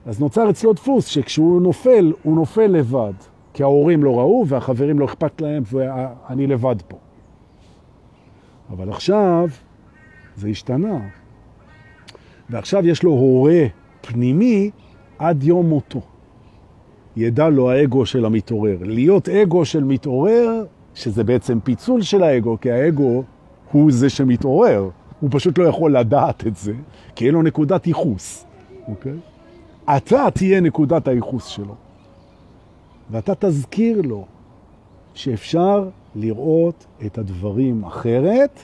אז 0.06 0.20
נוצר 0.20 0.50
אצלו 0.50 0.74
דפוס 0.74 1.08
שכשהוא 1.08 1.62
נופל, 1.62 2.14
הוא 2.24 2.36
נופל 2.36 2.68
לבד, 2.68 3.14
כי 3.54 3.64
ההורים 3.64 4.04
לא 4.04 4.20
ראו 4.20 4.46
והחברים 4.48 5.00
לא 5.00 5.06
אכפת 5.06 5.42
להם 5.42 5.64
ואני 5.66 6.48
לבד 6.48 6.76
פה. 6.88 6.98
אבל 8.70 8.90
עכשיו 8.90 9.50
זה 10.36 10.48
השתנה. 10.48 11.00
ועכשיו 12.50 12.88
יש 12.88 13.04
לו 13.04 13.12
הורה 13.12 13.66
פנימי 14.02 14.72
עד 15.20 15.44
יום 15.44 15.70
מותו. 15.70 16.02
ידע 17.18 17.50
לו 17.50 17.72
האגו 17.72 18.06
של 18.06 18.26
המתעורר. 18.26 18.78
להיות 18.82 19.30
אגו 19.30 19.66
של 19.66 19.84
מתעורר, 19.84 20.66
שזה 20.94 21.24
בעצם 21.24 21.60
פיצול 21.60 22.02
של 22.02 22.24
האגו, 22.24 22.58
כי 22.62 22.72
האגו 22.72 23.24
הוא 23.72 23.92
זה 23.92 24.10
שמתעורר. 24.10 24.90
הוא 25.20 25.30
פשוט 25.34 25.58
לא 25.58 25.64
יכול 25.64 25.98
לדעת 25.98 26.48
את 26.48 26.56
זה, 26.56 26.74
כי 27.16 27.26
אין 27.26 27.34
לו 27.34 27.42
נקודת 27.42 27.88
ייחוס. 27.88 28.46
אוקיי? 28.88 29.14
אתה 29.98 30.28
תהיה 30.34 30.62
נקודת 30.62 31.08
הייחוס 31.08 31.46
שלו. 31.46 31.76
ואתה 33.12 33.34
תזכיר 33.40 34.02
לו 34.02 34.26
שאפשר 35.14 35.90
לראות 36.16 36.86
את 37.06 37.18
הדברים 37.18 37.84
אחרת, 37.84 38.60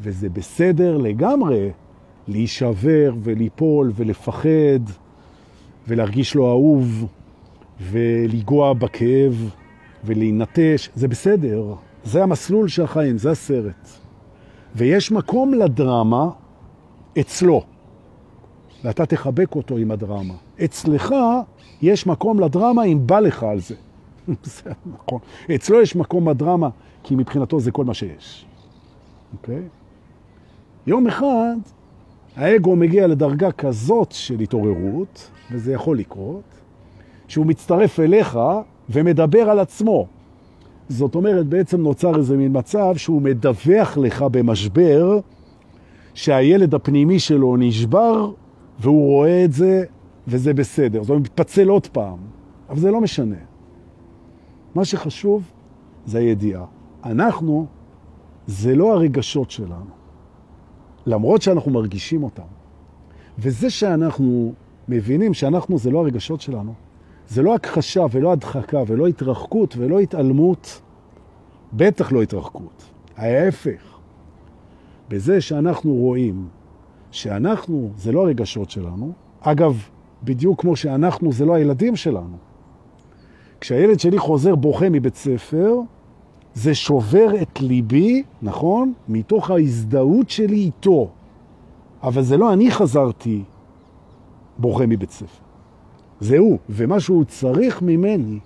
וזה 0.00 0.28
בסדר 0.28 0.96
לגמרי 0.96 1.70
להישבר 2.28 3.14
וליפול 3.22 3.92
ולפחד 3.94 4.80
ולהרגיש 5.88 6.34
לו 6.34 6.50
אהוב 6.50 7.06
ולגוע 7.80 8.72
בכאב 8.72 9.50
ולהינטש, 10.04 10.88
זה 10.94 11.08
בסדר. 11.08 11.74
זה 12.04 12.22
המסלול 12.22 12.68
של 12.68 12.82
החיים, 12.82 13.18
זה 13.18 13.30
הסרט. 13.30 13.88
ויש 14.74 15.12
מקום 15.12 15.54
לדרמה 15.54 16.30
אצלו, 17.20 17.62
ואתה 18.84 19.06
תחבק 19.06 19.54
אותו 19.54 19.76
עם 19.76 19.90
הדרמה. 19.90 20.34
אצלך 20.64 21.14
יש 21.82 22.06
מקום 22.06 22.40
לדרמה 22.40 22.84
אם 22.84 23.06
בא 23.06 23.20
לך 23.20 23.42
על 23.42 23.60
זה. 23.60 23.74
זה 24.42 24.70
נכון. 24.86 25.18
אצלו 25.54 25.82
יש 25.82 25.96
מקום 25.96 26.28
לדרמה, 26.28 26.68
כי 27.02 27.14
מבחינתו 27.14 27.60
זה 27.60 27.70
כל 27.70 27.84
מה 27.84 27.94
שיש. 27.94 28.46
אוקיי? 29.32 29.62
יום 30.86 31.06
אחד 31.06 31.56
האגו 32.36 32.76
מגיע 32.76 33.06
לדרגה 33.06 33.52
כזאת 33.52 34.12
של 34.12 34.40
התעוררות, 34.40 35.30
וזה 35.50 35.72
יכול 35.72 35.98
לקרות, 35.98 36.42
שהוא 37.28 37.46
מצטרף 37.46 38.00
אליך 38.00 38.38
ומדבר 38.90 39.50
על 39.50 39.58
עצמו. 39.58 40.06
זאת 40.88 41.14
אומרת, 41.14 41.46
בעצם 41.46 41.80
נוצר 41.80 42.16
איזה 42.16 42.36
מין 42.36 42.58
מצב 42.58 42.96
שהוא 42.96 43.22
מדווח 43.22 43.98
לך 43.98 44.22
במשבר 44.22 45.18
שהילד 46.14 46.74
הפנימי 46.74 47.18
שלו 47.18 47.56
נשבר 47.56 48.30
והוא 48.80 49.06
רואה 49.06 49.44
את 49.44 49.52
זה 49.52 49.84
וזה 50.28 50.54
בסדר. 50.54 51.02
זאת 51.02 51.10
אומרת, 51.10 51.22
מתפצל 51.22 51.68
עוד 51.68 51.86
פעם, 51.86 52.18
אבל 52.68 52.78
זה 52.78 52.90
לא 52.90 53.00
משנה. 53.00 53.36
מה 54.74 54.84
שחשוב 54.84 55.50
זה 56.06 56.18
הידיעה. 56.18 56.64
אנחנו, 57.04 57.66
זה 58.46 58.74
לא 58.74 58.94
הרגשות 58.94 59.50
שלנו, 59.50 59.90
למרות 61.06 61.42
שאנחנו 61.42 61.70
מרגישים 61.70 62.22
אותם. 62.22 62.42
וזה 63.38 63.70
שאנחנו 63.70 64.52
מבינים 64.88 65.34
שאנחנו 65.34 65.78
זה 65.78 65.90
לא 65.90 65.98
הרגשות 65.98 66.40
שלנו, 66.40 66.74
זה 67.34 67.42
לא 67.42 67.54
הכחשה 67.54 68.06
ולא 68.10 68.32
הדחקה 68.32 68.82
ולא 68.86 69.06
התרחקות 69.06 69.76
ולא 69.76 69.98
התעלמות, 69.98 70.80
בטח 71.72 72.12
לא 72.12 72.22
התרחקות. 72.22 72.84
ההפך, 73.16 73.98
בזה 75.08 75.40
שאנחנו 75.40 75.94
רואים 75.94 76.48
שאנחנו 77.10 77.90
זה 77.96 78.12
לא 78.12 78.20
הרגשות 78.20 78.70
שלנו, 78.70 79.12
אגב, 79.40 79.88
בדיוק 80.24 80.60
כמו 80.60 80.76
שאנחנו 80.76 81.32
זה 81.32 81.44
לא 81.44 81.54
הילדים 81.54 81.96
שלנו. 81.96 82.36
כשהילד 83.60 84.00
שלי 84.00 84.18
חוזר 84.18 84.54
בוכה 84.54 84.88
מבית 84.88 85.14
ספר, 85.14 85.74
זה 86.54 86.74
שובר 86.74 87.42
את 87.42 87.60
ליבי, 87.60 88.22
נכון? 88.42 88.92
מתוך 89.08 89.50
ההזדהות 89.50 90.30
שלי 90.30 90.56
איתו. 90.56 91.10
אבל 92.02 92.22
זה 92.22 92.36
לא 92.36 92.52
אני 92.52 92.70
חזרתי 92.70 93.42
בוכה 94.58 94.86
מבית 94.86 95.10
ספר. 95.10 95.43
זה 96.20 96.38
הוא, 96.38 96.58
ומה 96.70 97.00
שהוא 97.00 97.24
צריך 97.24 97.82
ממני 97.82 98.38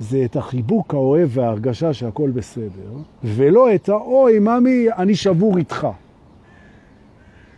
זה 0.00 0.24
את 0.24 0.36
החיבוק 0.36 0.94
האוהב 0.94 1.28
וההרגשה 1.32 1.92
שהכל 1.92 2.30
בסדר, 2.30 2.90
ולא 3.24 3.74
את 3.74 3.88
האוי, 3.88 4.38
ממי, 4.38 4.86
אני 4.98 5.14
שבור 5.14 5.58
איתך. 5.58 5.88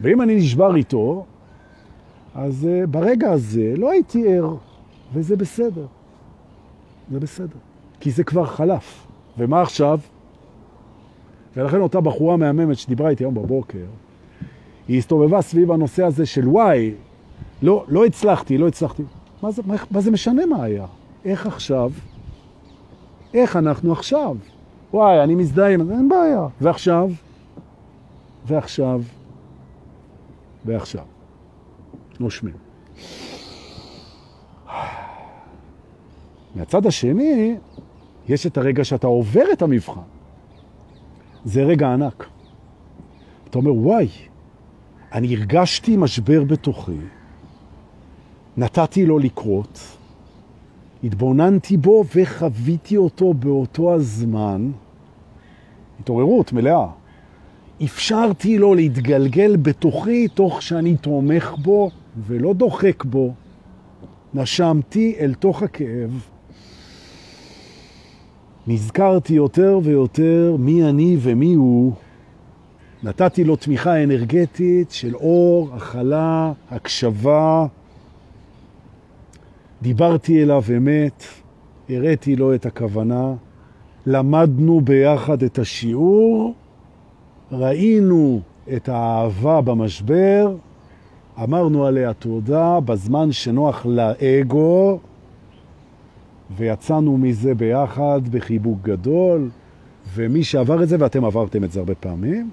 ואם 0.01 0.23
אני 0.23 0.37
נשבר 0.37 0.77
איתו, 0.77 1.25
אז 2.35 2.69
uh, 2.69 2.87
ברגע 2.87 3.31
הזה 3.31 3.75
לא 3.77 3.91
הייתי 3.91 4.37
ער, 4.37 4.55
וזה 5.15 5.37
בסדר. 5.37 5.87
זה 7.11 7.21
בסדר. 7.21 7.57
כי 8.01 8.11
זה 8.11 8.25
כבר 8.25 8.45
חלף. 8.45 9.07
ומה 9.39 9.63
עכשיו? 9.63 10.01
ולכן 11.57 11.81
אותה 11.81 12.01
בחורה 12.01 12.37
מהממת 12.37 12.79
שדיברה 12.79 13.11
איתי 13.11 13.25
היום 13.25 13.35
בבוקר, 13.35 13.85
היא 14.89 14.99
הסתובבה 14.99 15.43
סביב 15.43 15.73
הנושא 15.73 16.05
הזה 16.05 16.27
של 16.27 16.49
וואי, 16.49 16.93
לא, 17.63 17.85
לא 17.89 18.05
הצלחתי, 18.05 18.59
לא 18.59 18.69
הצלחתי. 18.69 19.03
מה 19.43 19.51
זה, 19.51 19.63
מה, 19.67 19.75
מה 19.91 20.01
זה 20.01 20.11
משנה 20.11 20.47
מה 20.47 20.65
היה? 20.65 20.87
איך 21.25 21.47
עכשיו 21.47 21.91
איך 23.35 23.57
אנחנו 23.57 23.93
עכשיו? 23.93 24.37
וואי, 24.93 25.25
אני 25.25 25.35
מזדהה 25.35 25.75
עם 25.75 25.91
אין 25.91 26.09
בעיה. 26.09 26.47
ועכשיו? 26.61 27.11
ועכשיו? 28.47 29.03
ועכשיו. 30.65 31.05
נושמים. 32.21 32.55
מהצד 36.55 36.87
השני, 36.87 37.57
יש 38.29 38.47
את 38.47 38.59
הרגע 38.59 38.85
שאתה 38.85 39.07
עובר 39.07 39.45
את 39.53 39.63
המבחן. 39.63 40.01
זה 41.45 41.63
רגע 41.63 41.93
ענק. 41.93 42.27
אתה 43.51 43.59
אומר, 43.59 43.75
וואי, 43.75 44.09
אני 45.13 45.37
הרגשתי 45.37 45.97
משבר 45.97 46.45
בתוכי, 46.45 46.99
נתתי 48.57 49.07
לו 49.07 49.19
לקרות, 49.19 49.81
התבוננתי 51.05 51.77
בו 51.77 52.05
וחוויתי 52.15 52.97
אותו 52.97 53.35
באותו 53.35 53.95
הזמן, 53.95 54.71
התעוררות 56.01 56.53
מלאה. 56.53 56.87
אפשרתי 57.85 58.59
לו 58.59 58.75
להתגלגל 58.75 59.57
בתוכי 59.57 60.29
תוך 60.29 60.63
שאני 60.63 60.97
תומך 60.97 61.55
בו 61.63 61.91
ולא 62.27 62.55
דוחק 62.55 63.05
בו. 63.05 63.35
נשמתי 64.35 65.17
אל 65.21 65.35
תוך 65.35 65.63
הכאב. 65.63 66.29
נזכרתי 68.67 69.35
יותר 69.35 69.81
ויותר 69.83 70.57
מי 70.59 70.85
אני 70.85 71.17
ומי 71.21 71.55
הוא. 71.55 71.93
נתתי 73.03 73.45
לו 73.45 73.57
תמיכה 73.57 74.03
אנרגטית 74.03 74.91
של 74.91 75.15
אור, 75.15 75.69
הכלה, 75.75 76.53
הקשבה. 76.71 77.67
דיברתי 79.83 80.43
אליו 80.43 80.63
אמת, 80.77 81.25
הראיתי 81.89 82.37
לו 82.37 82.55
את 82.55 82.67
הכוונה. 82.67 83.35
למדנו 84.07 84.81
ביחד 84.81 85.43
את 85.43 85.59
השיעור, 85.59 86.55
ראינו 87.53 88.41
את 88.77 88.89
האהבה 88.89 89.61
במשבר, 89.61 90.57
אמרנו 91.43 91.87
עליה 91.87 92.13
תודה 92.13 92.81
בזמן 92.81 93.33
שנוח 93.33 93.87
לאגו, 93.87 94.99
ויצאנו 96.57 97.19
מזה 97.19 97.55
ביחד 97.55 98.21
בחיבוק 98.31 98.79
גדול, 98.83 99.51
ומי 100.15 100.45
שעבר 100.45 100.83
את 100.83 100.89
זה, 100.89 100.97
ואתם 101.01 101.25
עברתם 101.25 101.65
את 101.65 101.73
זה 101.73 101.81
הרבה 101.81 101.95
פעמים, 101.95 102.51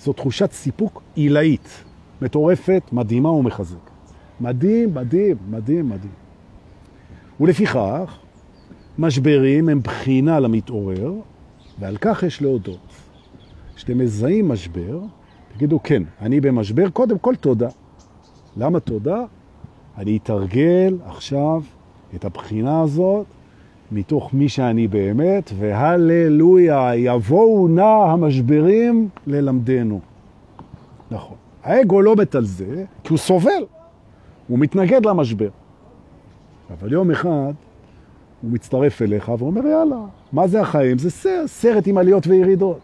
זו 0.00 0.12
תחושת 0.12 0.52
סיפוק 0.52 1.02
עילאית, 1.14 1.84
מטורפת, 2.22 2.82
מדהימה 2.92 3.30
ומחזקת. 3.30 3.95
מדהים, 4.40 4.94
מדהים, 4.94 5.36
מדהים, 5.50 5.88
מדהים. 5.88 6.12
ולפיכך, 7.40 8.18
משברים 8.98 9.68
הם 9.68 9.82
בחינה 9.82 10.40
למתעורר, 10.40 11.12
ועל 11.78 11.96
כך 12.00 12.22
יש 12.22 12.42
להודות. 12.42 12.78
כשאתם 13.76 13.98
מזהים 13.98 14.48
משבר, 14.48 15.00
תגידו, 15.54 15.80
כן, 15.82 16.02
אני 16.20 16.40
במשבר, 16.40 16.90
קודם 16.90 17.18
כל 17.18 17.34
תודה. 17.34 17.68
למה 18.56 18.80
תודה? 18.80 19.24
אני 19.98 20.16
אתרגל 20.16 20.98
עכשיו 21.06 21.62
את 22.14 22.24
הבחינה 22.24 22.80
הזאת 22.80 23.26
מתוך 23.92 24.34
מי 24.34 24.48
שאני 24.48 24.88
באמת, 24.88 25.52
והללויה, 25.58 26.96
יבואו 26.96 27.68
נא 27.68 28.12
המשברים 28.12 29.08
ללמדנו. 29.26 30.00
נכון. 31.10 31.36
האגו 31.62 32.02
לא 32.02 32.16
מת 32.16 32.34
על 32.34 32.44
זה, 32.44 32.84
כי 33.04 33.08
הוא 33.08 33.18
סובל, 33.18 33.64
הוא 34.48 34.58
מתנגד 34.58 35.06
למשבר. 35.06 35.48
אבל 36.70 36.92
יום 36.92 37.10
אחד 37.10 37.52
הוא 38.42 38.50
מצטרף 38.50 39.02
אליך 39.02 39.32
ואומר, 39.38 39.66
יאללה, 39.66 39.96
מה 40.32 40.48
זה 40.48 40.60
החיים? 40.60 40.98
זה 40.98 41.10
סרט, 41.10 41.46
סרט 41.46 41.86
עם 41.86 41.98
עליות 41.98 42.26
וירידות. 42.26 42.80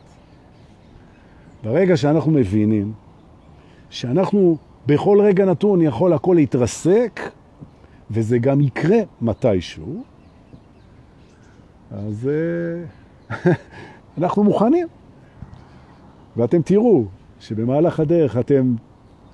ברגע 1.62 1.96
שאנחנו 1.96 2.32
מבינים 2.32 2.92
שאנחנו 3.90 4.56
בכל 4.86 5.20
רגע 5.20 5.44
נתון 5.44 5.80
יכול 5.80 6.12
הכל 6.12 6.34
להתרסק, 6.34 7.20
וזה 8.10 8.38
גם 8.38 8.60
יקרה 8.60 8.98
מתישהו, 9.20 10.02
אז 11.90 12.28
אה, 12.28 13.34
אנחנו 14.18 14.44
מוכנים. 14.44 14.88
ואתם 16.36 16.62
תראו 16.62 17.04
שבמהלך 17.40 18.00
הדרך 18.00 18.38
אתם 18.38 18.74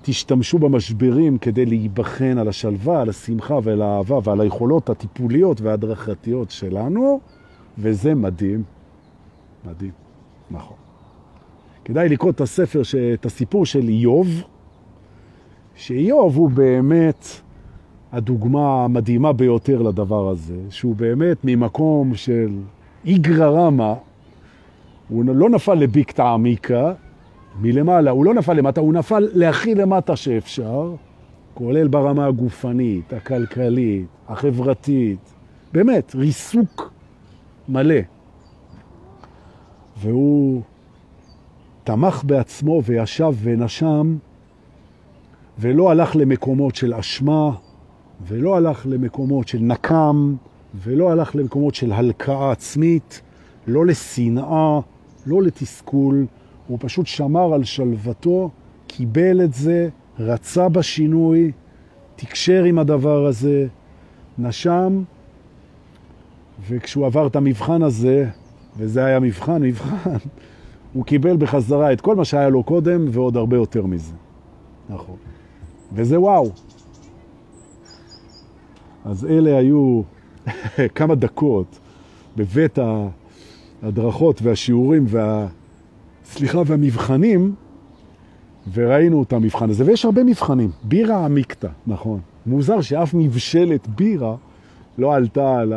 תשתמשו 0.02 0.58
במשברים 0.58 1.38
כדי 1.38 1.66
להיבחן 1.66 2.38
על 2.38 2.48
השלווה, 2.48 3.00
על 3.00 3.08
השמחה 3.08 3.58
ועל 3.62 3.82
האהבה 3.82 4.18
ועל 4.24 4.40
היכולות 4.40 4.90
הטיפוליות 4.90 5.60
וההדרכתיות 5.60 6.50
שלנו, 6.50 7.20
וזה 7.78 8.14
מדהים. 8.14 8.62
מדהים, 9.64 9.92
נכון. 10.50 10.76
כדאי 11.84 12.08
לקרוא 12.08 12.30
את 12.30 12.40
הספר, 12.40 12.82
את 13.14 13.26
הסיפור 13.26 13.66
של 13.66 13.88
איוב, 13.88 14.28
שאיוב 15.74 16.36
הוא 16.36 16.50
באמת 16.50 17.26
הדוגמה 18.12 18.84
המדהימה 18.84 19.32
ביותר 19.32 19.82
לדבר 19.82 20.28
הזה, 20.28 20.60
שהוא 20.70 20.96
באמת 20.96 21.36
ממקום 21.44 22.14
של 22.14 22.58
איגרא 23.04 23.46
רמא, 23.46 23.94
הוא 25.08 25.24
לא 25.24 25.50
נפל 25.50 25.74
לביקתא 25.74 26.22
עמיקה, 26.22 26.92
מלמעלה, 27.60 28.10
הוא 28.10 28.24
לא 28.24 28.34
נפל 28.34 28.52
למטה, 28.52 28.80
הוא 28.80 28.94
נפל 28.94 29.28
להכי 29.32 29.74
למטה 29.74 30.16
שאפשר, 30.16 30.94
כולל 31.54 31.88
ברמה 31.88 32.26
הגופנית, 32.26 33.12
הכלכלית, 33.12 34.06
החברתית, 34.28 35.18
באמת, 35.72 36.14
ריסוק 36.14 36.92
מלא. 37.68 38.00
והוא 39.96 40.62
תמך 41.84 42.24
בעצמו 42.24 42.82
וישב 42.84 43.32
ונשם, 43.42 44.16
ולא 45.58 45.90
הלך 45.90 46.16
למקומות 46.16 46.74
של 46.74 46.94
אשמה, 46.94 47.50
ולא 48.26 48.56
הלך 48.56 48.86
למקומות 48.90 49.48
של 49.48 49.58
נקם, 49.58 50.34
ולא 50.74 51.10
הלך 51.10 51.36
למקומות 51.36 51.74
של 51.74 51.92
הלקאה 51.92 52.52
עצמית, 52.52 53.20
לא 53.66 53.86
לשנאה, 53.86 54.80
לא 55.26 55.42
לתסכול, 55.42 56.26
הוא 56.68 56.78
פשוט 56.80 57.06
שמר 57.06 57.54
על 57.54 57.64
שלוותו, 57.64 58.50
קיבל 58.86 59.44
את 59.44 59.54
זה, 59.54 59.88
רצה 60.18 60.68
בשינוי, 60.68 61.52
תקשר 62.16 62.64
עם 62.64 62.78
הדבר 62.78 63.26
הזה, 63.26 63.66
נשם, 64.38 65.02
וכשהוא 66.68 67.06
עבר 67.06 67.26
את 67.26 67.36
המבחן 67.36 67.82
הזה, 67.82 68.28
וזה 68.76 69.04
היה 69.04 69.20
מבחן, 69.20 69.62
מבחן, 69.62 70.10
הוא 70.94 71.04
קיבל 71.04 71.36
בחזרה 71.36 71.92
את 71.92 72.00
כל 72.00 72.16
מה 72.16 72.24
שהיה 72.24 72.48
לו 72.48 72.62
קודם 72.62 73.06
ועוד 73.10 73.36
הרבה 73.36 73.56
יותר 73.56 73.86
מזה. 73.86 74.12
נכון. 74.88 75.16
וזה 75.92 76.20
וואו. 76.20 76.50
אז 79.04 79.26
אלה 79.26 79.58
היו 79.58 80.02
כמה 80.94 81.14
דקות 81.14 81.78
בבית 82.36 82.78
ההדרכות 83.82 84.42
והשיעורים 84.42 85.04
וה... 85.08 85.46
סליחה, 86.32 86.62
והמבחנים, 86.66 87.54
וראינו 88.72 89.22
את 89.22 89.32
המבחן 89.32 89.70
הזה, 89.70 89.84
ויש 89.86 90.04
הרבה 90.04 90.24
מבחנים. 90.24 90.70
בירה 90.82 91.24
עמיקתא, 91.24 91.68
נכון. 91.86 92.20
מוזר 92.46 92.80
שאף 92.80 93.14
מבשלת 93.14 93.88
בירה 93.88 94.36
לא 94.98 95.14
עלתה 95.14 95.58
על 95.58 95.72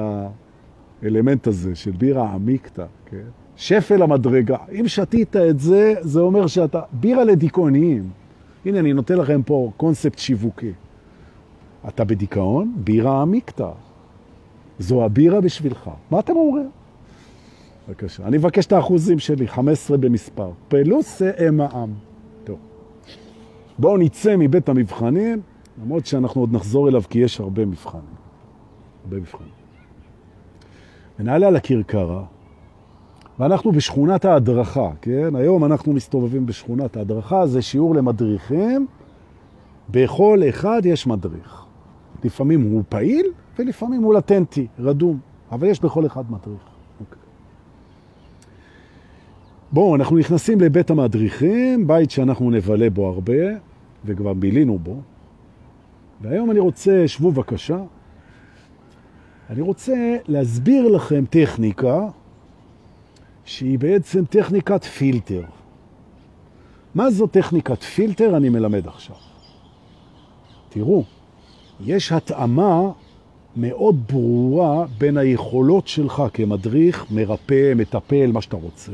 האלמנט 1.04 1.48
הזה 1.48 1.76
של 1.76 1.92
בירה 1.92 2.34
עמיקתא, 2.34 2.86
כן? 3.06 3.18
שפל 3.56 4.02
המדרגה. 4.02 4.58
אם 4.80 4.88
שתית 4.88 5.36
את 5.36 5.60
זה, 5.60 5.94
זה 6.02 6.20
אומר 6.20 6.48
שאתה... 6.48 6.82
בירה 6.92 7.24
לדיכאוניים. 7.24 8.10
הנה, 8.66 8.80
אני 8.80 8.94
נותן 8.94 9.18
לכם 9.18 9.42
פה 9.46 9.72
קונספט 9.78 10.20
שיווקי. 10.20 10.72
אתה 11.88 12.04
בדיכאון, 12.04 12.74
בירה 12.76 13.22
עמיקתא. 13.22 13.70
זו 14.80 15.06
הבירה 15.06 15.42
בשבילך. 15.42 15.90
מה 16.12 16.20
אתם 16.20 16.34
אומרים? 16.36 16.70
בבקשה. 17.92 18.24
אני 18.28 18.38
מבקש 18.38 18.66
את 18.66 18.72
האחוזים 18.72 19.20
שלי, 19.20 19.48
15 19.48 19.98
במספר. 19.98 20.52
פלוס 20.68 21.22
מע"מ. 21.52 21.94
טוב. 22.44 22.60
בואו 23.80 23.98
נצא 23.98 24.36
מבית 24.38 24.70
המבחנים, 24.70 25.42
למרות 25.84 26.06
שאנחנו 26.06 26.42
עוד 26.42 26.54
נחזור 26.54 26.90
אליו 26.90 27.02
כי 27.10 27.20
יש 27.20 27.40
הרבה 27.40 27.66
מבחנים. 27.66 28.04
הרבה 29.04 29.18
מבחנים. 29.18 29.50
ונעלה 31.20 31.48
על 31.48 31.56
הכרכרה, 31.56 32.24
ואנחנו 33.40 33.72
בשכונת 33.72 34.26
ההדרכה, 34.26 34.92
כן? 35.02 35.36
היום 35.36 35.66
אנחנו 35.66 35.94
מסתובבים 35.94 36.46
בשכונת 36.46 36.98
ההדרכה, 36.98 37.48
זה 37.48 37.62
שיעור 37.62 37.96
למדריכים. 37.96 38.88
בכל 39.90 40.42
אחד 40.50 40.82
יש 40.86 41.08
מדריך. 41.08 41.66
לפעמים 42.24 42.62
הוא 42.62 42.84
פעיל 42.90 43.26
ולפעמים 43.60 44.04
הוא 44.04 44.14
לטנטי, 44.14 44.68
רדום, 44.80 45.20
אבל 45.52 45.68
יש 45.68 45.80
בכל 45.80 46.06
אחד 46.06 46.32
מדריך. 46.32 46.71
בואו, 49.74 49.96
אנחנו 49.96 50.18
נכנסים 50.18 50.62
לבית 50.62 50.90
המדריכים, 50.90 51.88
בית 51.88 52.12
שאנחנו 52.12 52.52
נבלה 52.52 52.90
בו 52.90 53.08
הרבה, 53.08 53.44
וכבר 54.06 54.34
בילינו 54.34 54.80
בו. 54.80 55.02
והיום 56.22 56.52
אני 56.52 56.60
רוצה, 56.60 57.08
שבו 57.08 57.32
בבקשה, 57.32 57.78
אני 59.50 59.62
רוצה 59.62 60.18
להסביר 60.28 60.88
לכם 60.88 61.24
טכניקה 61.30 62.08
שהיא 63.46 63.80
בעצם 63.80 64.26
טכניקת 64.26 64.84
פילטר. 64.84 65.44
מה 66.96 67.12
זו 67.12 67.28
טכניקת 67.28 67.84
פילטר? 67.84 68.38
אני 68.38 68.50
מלמד 68.50 68.88
עכשיו. 68.88 69.16
תראו, 70.70 71.04
יש 71.80 72.12
התאמה 72.12 72.92
מאוד 73.56 74.04
ברורה 74.10 74.86
בין 74.98 75.18
היכולות 75.18 75.88
שלך 75.88 76.24
כמדריך, 76.34 77.06
מרפא, 77.12 77.74
מטפל, 77.76 78.32
מה 78.32 78.42
שאתה 78.42 78.56
רוצה, 78.56 78.92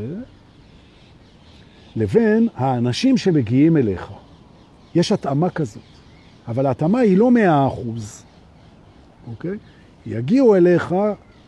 לבין 1.97 2.47
האנשים 2.55 3.17
שמגיעים 3.17 3.77
אליך. 3.77 4.11
יש 4.95 5.11
התאמה 5.11 5.49
כזאת, 5.49 5.81
אבל 6.47 6.65
ההתאמה 6.65 6.99
היא 6.99 7.17
לא 7.17 7.31
מאה 7.31 7.67
אחוז, 7.67 8.23
אוקיי? 9.27 9.57
יגיעו 10.05 10.55
אליך, 10.55 10.95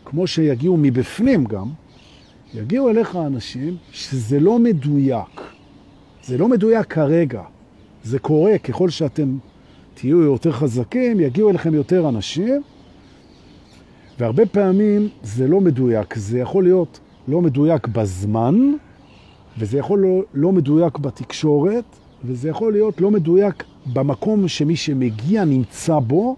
כמו 0.06 0.28
שיגיעו 0.28 0.78
מבפנים 0.78 1.46
גם, 1.46 1.68
יגיעו 2.54 2.90
אליך 2.90 3.16
אנשים 3.16 3.78
שזה 3.92 4.40
לא 4.40 4.60
מדויק. 4.60 5.42
זה 6.24 6.38
לא 6.38 6.48
מדויק 6.48 6.88
כרגע. 6.88 7.42
זה 8.04 8.20
קורה 8.20 8.58
ככל 8.58 8.90
שאתם 8.90 9.38
תהיו 9.94 10.22
יותר 10.22 10.52
חזקים, 10.52 11.20
יגיעו 11.20 11.50
אליכם 11.50 11.74
יותר 11.74 12.10
אנשים, 12.10 12.62
והרבה 14.20 14.46
פעמים 14.46 15.10
זה 15.24 15.48
לא 15.48 15.62
מדויק. 15.62 16.16
זה 16.18 16.40
יכול 16.40 16.64
להיות 16.64 17.00
לא 17.28 17.42
מדויק 17.42 17.88
בזמן, 17.88 18.74
וזה 19.60 19.78
יכול 19.78 20.00
לא, 20.00 20.22
לא 20.34 20.52
מדויק 20.52 20.98
בתקשורת, 20.98 21.84
וזה 22.26 22.50
יכול 22.50 22.72
להיות 22.72 23.02
לא 23.02 23.12
מדויק 23.12 23.64
במקום 23.94 24.48
שמי 24.48 24.76
שמגיע 24.76 25.46
נמצא 25.46 26.00
בו, 26.00 26.36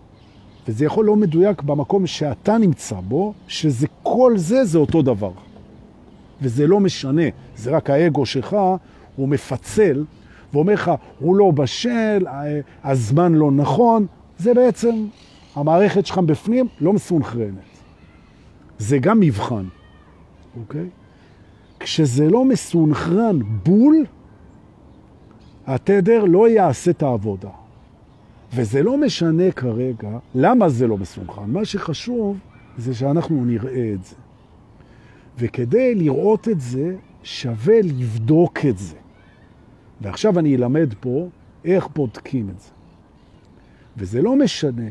וזה 0.67 0.85
יכול 0.85 1.05
לא 1.05 1.15
מדויק 1.15 1.61
במקום 1.61 2.07
שאתה 2.07 2.57
נמצא 2.57 2.95
בו, 2.99 3.33
שזה 3.47 3.87
כל 4.03 4.33
זה, 4.37 4.65
זה 4.65 4.77
אותו 4.77 5.01
דבר. 5.01 5.31
וזה 6.41 6.67
לא 6.67 6.79
משנה, 6.79 7.23
זה 7.55 7.71
רק 7.71 7.89
האגו 7.89 8.25
שלך, 8.25 8.57
הוא 9.15 9.29
מפצל, 9.29 10.03
ואומר 10.53 10.73
לך, 10.73 10.91
הוא 11.19 11.35
לא 11.35 11.51
בשל, 11.51 12.25
הזמן 12.83 13.33
לא 13.33 13.51
נכון, 13.51 14.05
זה 14.37 14.53
בעצם, 14.53 15.05
המערכת 15.55 16.05
שלך 16.05 16.17
בפנים 16.17 16.67
לא 16.81 16.93
מסונכרנת. 16.93 17.71
זה 18.77 18.97
גם 18.97 19.19
מבחן, 19.19 19.65
אוקיי? 20.59 20.89
כשזה 21.83 22.29
לא 22.29 22.45
מסונכרן 22.45 23.39
בול, 23.63 24.05
התדר 25.67 26.25
לא 26.25 26.49
יעשה 26.49 26.91
את 26.91 27.03
העבודה. 27.03 27.49
וזה 28.53 28.83
לא 28.83 28.97
משנה 28.97 29.51
כרגע 29.51 30.09
למה 30.35 30.69
זה 30.69 30.87
לא 30.87 30.97
מסונכרן. 30.97 31.51
מה 31.51 31.65
שחשוב 31.65 32.37
זה 32.77 32.93
שאנחנו 32.93 33.45
נראה 33.45 33.91
את 33.93 34.03
זה. 34.03 34.15
וכדי 35.37 35.95
לראות 35.95 36.47
את 36.47 36.61
זה, 36.61 36.95
שווה 37.23 37.81
לבדוק 37.81 38.65
את 38.69 38.77
זה. 38.77 38.95
ועכשיו 40.01 40.39
אני 40.39 40.55
אלמד 40.55 40.93
פה 40.99 41.27
איך 41.65 41.87
בודקים 41.95 42.49
את 42.49 42.59
זה. 42.59 42.69
וזה 43.97 44.21
לא 44.21 44.35
משנה 44.35 44.87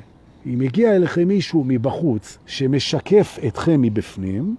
אם 0.47 0.61
הגיע 0.61 0.97
אליכם 0.97 1.29
מישהו 1.29 1.65
מבחוץ 1.67 2.39
שמשקף 2.47 3.39
אתכם 3.47 3.83
מבפנים, 3.83 4.57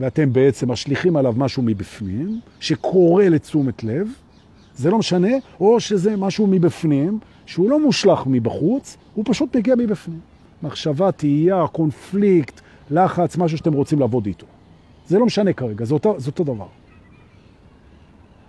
ואתם 0.00 0.32
בעצם 0.32 0.70
משליכים 0.70 1.16
עליו 1.16 1.34
משהו 1.36 1.62
מבפנים, 1.62 2.40
שקורא 2.60 3.24
לתשומת 3.24 3.84
לב, 3.84 4.08
זה 4.74 4.90
לא 4.90 4.98
משנה, 4.98 5.28
או 5.60 5.80
שזה 5.80 6.16
משהו 6.16 6.46
מבפנים, 6.46 7.18
שהוא 7.46 7.70
לא 7.70 7.80
מושלח 7.80 8.26
מבחוץ, 8.26 8.96
הוא 9.14 9.24
פשוט 9.28 9.56
מגיע 9.56 9.74
מבפנים. 9.74 10.20
מחשבה, 10.62 11.12
תהייה, 11.12 11.66
קונפליקט, 11.66 12.60
לחץ, 12.90 13.36
משהו 13.36 13.58
שאתם 13.58 13.72
רוצים 13.72 14.00
לעבוד 14.00 14.26
איתו. 14.26 14.46
זה 15.06 15.18
לא 15.18 15.26
משנה 15.26 15.52
כרגע, 15.52 15.84
זה 15.84 15.94
אותו, 15.94 16.14
זה 16.20 16.30
אותו 16.30 16.44
דבר. 16.44 16.66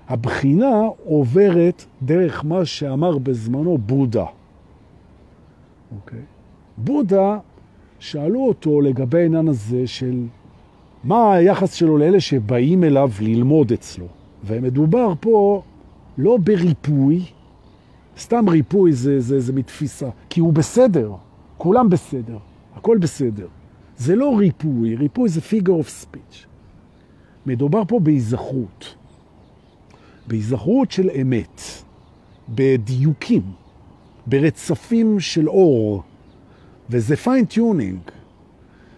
הבחינה 0.10 0.82
עוברת 1.04 1.86
דרך 2.02 2.46
מה 2.46 2.66
שאמר 2.66 3.18
בזמנו 3.18 3.78
בודה. 3.78 4.26
אוקיי? 5.96 6.20
בודה, 6.78 7.38
שאלו 8.00 8.48
אותו 8.48 8.82
לגבי 8.82 9.22
העניין 9.22 9.48
הזה 9.48 9.88
של 9.88 10.24
מה 11.04 11.34
היחס 11.34 11.74
שלו 11.74 11.98
לאלה 11.98 12.20
שבאים 12.20 12.84
אליו 12.84 13.12
ללמוד 13.22 13.72
אצלו. 13.72 14.06
ומדובר 14.44 15.14
פה 15.20 15.62
לא 16.18 16.38
בריפוי, 16.38 17.26
סתם 18.20 18.50
ריפוי 18.50 18.94
זה, 18.94 19.20
זה, 19.20 19.40
זה 19.40 19.54
מתפיסה, 19.54 20.10
כי 20.30 20.40
הוא 20.40 20.54
בסדר, 20.54 21.12
כולם 21.58 21.90
בסדר, 21.90 22.38
הכל 22.76 22.98
בסדר. 22.98 23.48
זה 23.98 24.16
לא 24.16 24.38
ריפוי, 24.38 24.96
ריפוי 24.96 25.30
זה 25.30 25.42
figure 25.42 25.86
of 25.86 26.06
speech. 26.06 26.46
מדובר 27.46 27.84
פה 27.88 28.00
בהיזכרות, 28.00 28.96
בהיזכרות 30.28 30.92
של 30.92 31.10
אמת, 31.22 31.62
בדיוקים, 32.50 33.42
ברצפים 34.28 35.20
של 35.20 35.50
אור, 35.50 36.04
וזה 36.90 37.16
fine 37.16 37.46
tuning. 37.46 38.00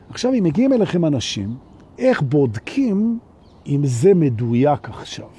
עכשיו, 0.09 0.33
אם 0.33 0.43
מגיעים 0.43 0.73
אליכם 0.73 1.05
אנשים, 1.05 1.55
איך 2.03 2.21
בודקים 2.21 3.19
אם 3.67 3.81
זה 3.85 4.13
מדויק 4.13 4.89
עכשיו? 4.89 5.29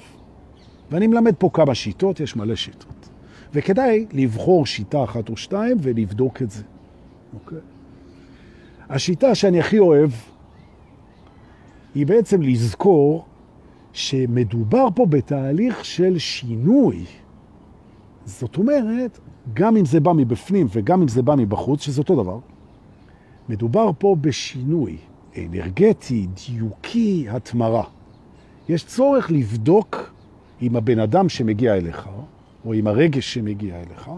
ואני 0.91 1.07
מלמד 1.07 1.35
פה 1.35 1.49
כמה 1.53 1.75
שיטות, 1.75 2.19
יש 2.19 2.35
מלא 2.35 2.55
שיטות. 2.55 3.09
וכדאי 3.53 4.05
לבחור 4.13 4.65
שיטה 4.65 5.03
אחת 5.03 5.29
או 5.29 5.37
שתיים 5.37 5.77
ולבדוק 5.81 6.41
את 6.41 6.51
זה. 6.51 6.63
אוקיי? 7.33 7.57
השיטה 8.89 9.35
שאני 9.35 9.59
הכי 9.59 9.79
אוהב 9.79 10.09
היא 11.95 12.05
בעצם 12.05 12.41
לזכור 12.41 13.25
שמדובר 13.93 14.87
פה 14.95 15.05
בתהליך 15.05 15.85
של 15.85 16.17
שינוי. 16.17 17.05
זאת 18.25 18.57
אומרת, 18.57 19.19
גם 19.53 19.77
אם 19.77 19.85
זה 19.85 19.99
בא 19.99 20.13
מבפנים 20.13 20.67
וגם 20.71 21.01
אם 21.01 21.07
זה 21.07 21.21
בא 21.21 21.35
מבחוץ, 21.35 21.81
שזה 21.81 22.01
אותו 22.01 22.23
דבר, 22.23 22.39
מדובר 23.49 23.91
פה 23.97 24.15
בשינוי 24.21 24.97
אנרגטי, 25.37 26.27
דיוקי, 26.47 27.25
התמרה. 27.29 27.83
יש 28.69 28.85
צורך 28.85 29.31
לבדוק 29.31 30.13
עם 30.61 30.75
הבן 30.75 30.99
אדם 30.99 31.29
שמגיע 31.29 31.75
אליך, 31.75 32.09
או 32.65 32.73
עם 32.73 32.87
הרגש 32.87 33.33
שמגיע 33.33 33.75
אליך, 33.81 34.09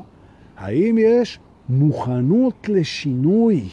האם 0.58 0.98
יש 1.00 1.40
מוכנות 1.70 2.70
לשינוי 2.70 3.70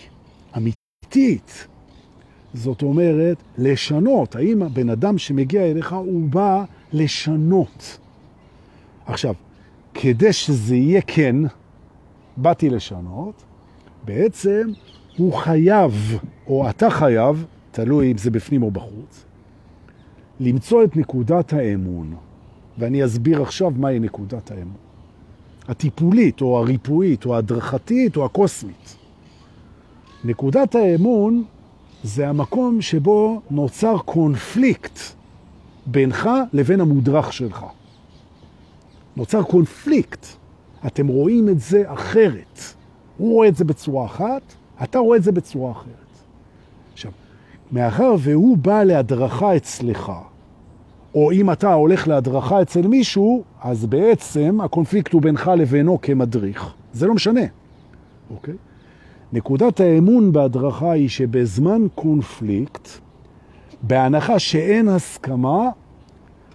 אמיתית. 0.57 1.66
זאת 2.54 2.83
אומרת, 2.83 3.37
לשנות. 3.59 4.37
האם 4.37 4.62
הבן 4.62 4.90
אדם 4.90 5.18
שמגיע 5.18 5.62
אליך 5.62 5.92
הוא 5.92 6.28
בא 6.28 6.64
לשנות. 6.92 7.98
עכשיו, 9.07 9.35
כדי 9.94 10.33
שזה 10.33 10.76
יהיה 10.76 11.00
כן, 11.07 11.37
באתי 12.37 12.70
לשנות, 12.70 13.42
בעצם 14.04 14.68
הוא 15.16 15.33
חייב, 15.33 16.18
או 16.46 16.70
אתה 16.70 16.90
חייב, 16.90 17.46
תלוי 17.70 18.12
אם 18.12 18.18
זה 18.18 18.31
בפנים 18.31 18.62
או 18.62 18.70
בחוץ, 18.70 19.24
למצוא 20.40 20.85
את 20.85 20.96
נקודת 20.96 21.53
האמון. 21.53 22.14
ואני 22.79 23.05
אסביר 23.05 23.42
עכשיו 23.42 23.72
מהי 23.77 23.98
נקודת 23.98 24.50
האמון. 24.50 24.77
הטיפולית, 25.68 26.40
או 26.40 26.59
הריפואית, 26.59 27.27
או 27.27 27.35
ההדרכתית, 27.35 28.16
או 28.16 28.24
הקוסמית. 28.24 28.96
נקודת 30.24 30.74
האמון 30.74 31.44
זה 32.03 32.29
המקום 32.29 32.81
שבו 32.81 33.40
נוצר 33.50 33.98
קונפליקט 33.98 34.98
בינך 35.87 36.31
לבין 36.53 36.81
המודרך 36.81 37.33
שלך. 37.33 37.64
נוצר 39.16 39.42
קונפליקט. 39.42 40.27
אתם 40.87 41.07
רואים 41.07 41.48
את 41.48 41.61
זה 41.61 41.83
אחרת. 41.87 42.61
הוא 43.16 43.33
רואה 43.33 43.48
את 43.48 43.57
זה 43.57 43.64
בצורה 43.64 44.07
אחת, 44.07 44.42
אתה 44.82 44.98
רואה 44.98 45.16
את 45.16 45.22
זה 45.22 45.32
בצורה 45.32 45.72
אחרת. 45.72 45.94
עכשיו, 46.92 47.12
מאחר 47.72 48.14
והוא 48.18 48.56
בא 48.56 48.82
להדרכה 48.82 49.56
אצלך, 49.56 50.12
או 51.14 51.32
אם 51.32 51.50
אתה 51.50 51.72
הולך 51.72 52.08
להדרכה 52.08 52.62
אצל 52.62 52.87
מישהו, 52.87 53.44
אז 53.62 53.87
בעצם 53.87 54.58
הקונפליקט 54.64 55.12
הוא 55.12 55.22
בינך 55.22 55.50
לבינו 55.56 55.98
כמדריך. 56.02 56.74
זה 56.92 57.06
לא 57.06 57.14
משנה, 57.14 57.40
אוקיי? 58.30 58.54
נקודת 59.32 59.80
האמון 59.80 60.32
בהדרכה 60.32 60.92
היא 60.92 61.08
שבזמן 61.08 61.87
קונפליקט, 61.94 62.88
בהנחה 63.82 64.38
שאין 64.38 64.88
הסכמה, 64.88 65.70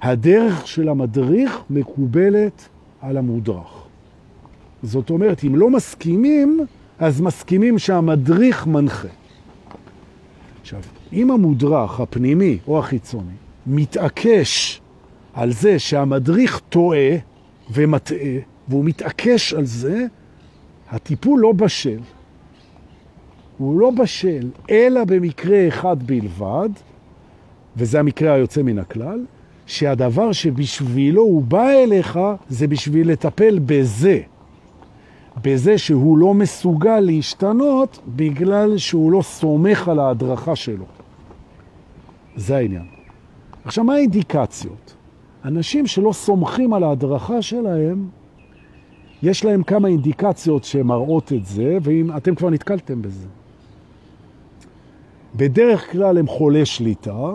הדרך 0.01 0.67
של 0.67 0.89
המדריך 0.89 1.59
מקובלת 1.69 2.69
על 3.01 3.17
המודרך. 3.17 3.83
זאת 4.83 5.09
אומרת, 5.09 5.43
אם 5.43 5.55
לא 5.55 5.69
מסכימים, 5.69 6.59
אז 6.99 7.21
מסכימים 7.21 7.79
שהמדריך 7.79 8.67
מנחה. 8.67 9.07
עכשיו, 10.61 10.81
אם 11.13 11.31
המודרך 11.31 11.99
הפנימי 11.99 12.57
או 12.67 12.79
החיצוני 12.79 13.33
מתעקש 13.67 14.81
על 15.33 15.51
זה 15.51 15.79
שהמדריך 15.79 16.61
טועה 16.69 17.09
ומטעה, 17.73 18.37
והוא 18.67 18.85
מתעקש 18.85 19.53
על 19.53 19.65
זה, 19.65 20.05
הטיפול 20.89 21.39
לא 21.39 21.51
בשל. 21.51 21.99
הוא 23.57 23.79
לא 23.79 23.91
בשל, 23.91 24.49
אלא 24.69 25.03
במקרה 25.03 25.67
אחד 25.67 26.03
בלבד, 26.03 26.69
וזה 27.77 27.99
המקרה 27.99 28.33
היוצא 28.33 28.61
מן 28.61 28.79
הכלל, 28.79 29.25
שהדבר 29.65 30.31
שבשבילו 30.31 31.21
הוא 31.21 31.43
בא 31.43 31.69
אליך 31.69 32.19
זה 32.49 32.67
בשביל 32.67 33.11
לטפל 33.11 33.59
בזה. 33.65 34.19
בזה 35.41 35.77
שהוא 35.77 36.17
לא 36.17 36.33
מסוגל 36.33 36.99
להשתנות 36.99 37.99
בגלל 38.15 38.77
שהוא 38.77 39.11
לא 39.11 39.21
סומך 39.21 39.87
על 39.87 39.99
ההדרכה 39.99 40.55
שלו. 40.55 40.85
זה 42.35 42.57
העניין. 42.57 42.85
עכשיו, 43.65 43.83
מה 43.83 43.93
האינדיקציות? 43.93 44.93
אנשים 45.45 45.87
שלא 45.87 46.13
סומכים 46.13 46.73
על 46.73 46.83
ההדרכה 46.83 47.41
שלהם, 47.41 48.07
יש 49.23 49.45
להם 49.45 49.63
כמה 49.63 49.87
אינדיקציות 49.87 50.63
שמראות 50.63 51.33
את 51.33 51.45
זה, 51.45 51.77
ואם 51.81 52.17
אתם 52.17 52.35
כבר 52.35 52.49
נתקלתם 52.49 53.01
בזה. 53.01 53.27
בדרך 55.35 55.91
כלל 55.91 56.17
הם 56.17 56.27
חולי 56.27 56.65
שליטה, 56.65 57.31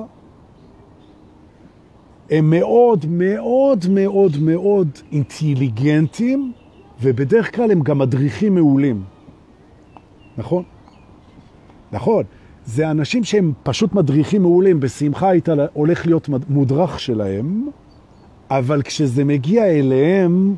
הם 2.31 2.51
מאוד 2.51 3.07
מאוד 3.09 3.85
מאוד 3.91 4.37
מאוד 4.41 4.89
אינטליגנטים, 5.13 6.53
ובדרך 7.03 7.57
כלל 7.57 7.71
הם 7.71 7.81
גם 7.81 7.99
מדריכים 7.99 8.55
מעולים. 8.55 9.03
נכון? 10.39 10.63
נכון. 11.93 12.25
זה 12.67 12.91
אנשים 12.91 13.25
שהם 13.25 13.53
פשוט 13.63 13.93
מדריכים 13.93 14.43
מעולים, 14.43 14.81
בשמחה 14.81 15.29
היית 15.29 15.49
הולך 15.73 16.07
להיות 16.07 16.29
מודרך 16.49 17.01
שלהם, 17.01 17.69
אבל 18.51 18.83
כשזה 18.83 19.25
מגיע 19.25 19.65
אליהם, 19.65 20.55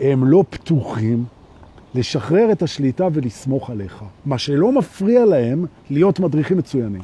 הם 0.00 0.24
לא 0.24 0.44
פתוחים 0.50 1.24
לשחרר 1.94 2.52
את 2.52 2.62
השליטה 2.62 3.08
ולסמוך 3.12 3.70
עליך. 3.70 4.04
מה 4.26 4.38
שלא 4.38 4.72
מפריע 4.72 5.24
להם 5.24 5.66
להיות 5.90 6.20
מדריכים 6.20 6.58
מצוינים. 6.58 7.02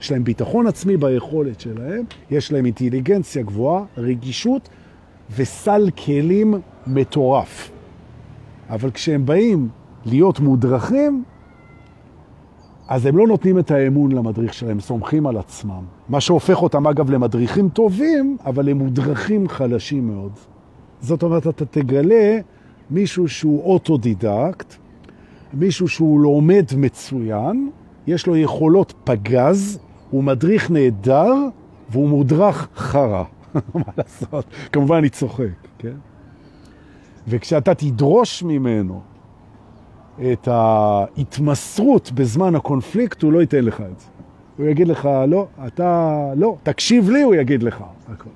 יש 0.00 0.12
להם 0.12 0.24
ביטחון 0.24 0.66
עצמי 0.66 0.96
ביכולת 0.96 1.60
שלהם, 1.60 2.04
יש 2.30 2.52
להם 2.52 2.64
אינטליגנציה 2.64 3.42
גבוהה, 3.42 3.84
רגישות 3.96 4.68
וסל 5.36 5.88
כלים 6.04 6.54
מטורף. 6.86 7.70
אבל 8.70 8.90
כשהם 8.90 9.26
באים 9.26 9.68
להיות 10.04 10.40
מודרכים, 10.40 11.24
אז 12.88 13.06
הם 13.06 13.16
לא 13.16 13.26
נותנים 13.26 13.58
את 13.58 13.70
האמון 13.70 14.12
למדריך 14.12 14.54
שלהם, 14.54 14.80
סומכים 14.80 15.26
על 15.26 15.36
עצמם. 15.36 15.82
מה 16.08 16.20
שהופך 16.20 16.62
אותם, 16.62 16.86
אגב, 16.86 17.10
למדריכים 17.10 17.68
טובים, 17.68 18.36
אבל 18.46 18.68
הם 18.68 18.78
מודרכים 18.78 19.48
חלשים 19.48 20.06
מאוד. 20.06 20.32
זאת 21.00 21.22
אומרת, 21.22 21.46
אתה 21.46 21.64
תגלה 21.64 22.38
מישהו 22.90 23.28
שהוא 23.28 23.62
אוטודידקט, 23.72 24.74
מישהו 25.54 25.88
שהוא 25.88 26.20
לומד 26.20 26.64
מצוין, 26.76 27.70
יש 28.06 28.26
לו 28.26 28.36
יכולות 28.36 28.94
פגז, 29.04 29.78
הוא 30.10 30.24
מדריך 30.24 30.70
נהדר, 30.70 31.32
והוא 31.90 32.08
מודרך 32.08 32.68
חרה. 32.76 33.24
מה 33.74 33.92
לעשות? 33.96 34.44
כמובן 34.72 34.96
אני 34.96 35.08
צוחק, 35.08 35.68
כן? 35.78 35.96
וכשאתה 37.28 37.74
תדרוש 37.74 38.42
ממנו 38.42 39.00
את 40.32 40.48
ההתמסרות 40.48 42.12
בזמן 42.12 42.54
הקונפליקט, 42.54 43.22
הוא 43.22 43.32
לא 43.32 43.40
ייתן 43.40 43.64
לך 43.64 43.80
את 43.80 44.00
זה. 44.00 44.06
הוא 44.58 44.66
יגיד 44.66 44.88
לך, 44.88 45.08
לא, 45.28 45.46
אתה, 45.66 46.32
לא, 46.36 46.56
תקשיב 46.62 47.10
לי, 47.10 47.22
הוא 47.22 47.34
יגיד 47.34 47.62
לך. 47.62 47.84
הכל. 48.08 48.30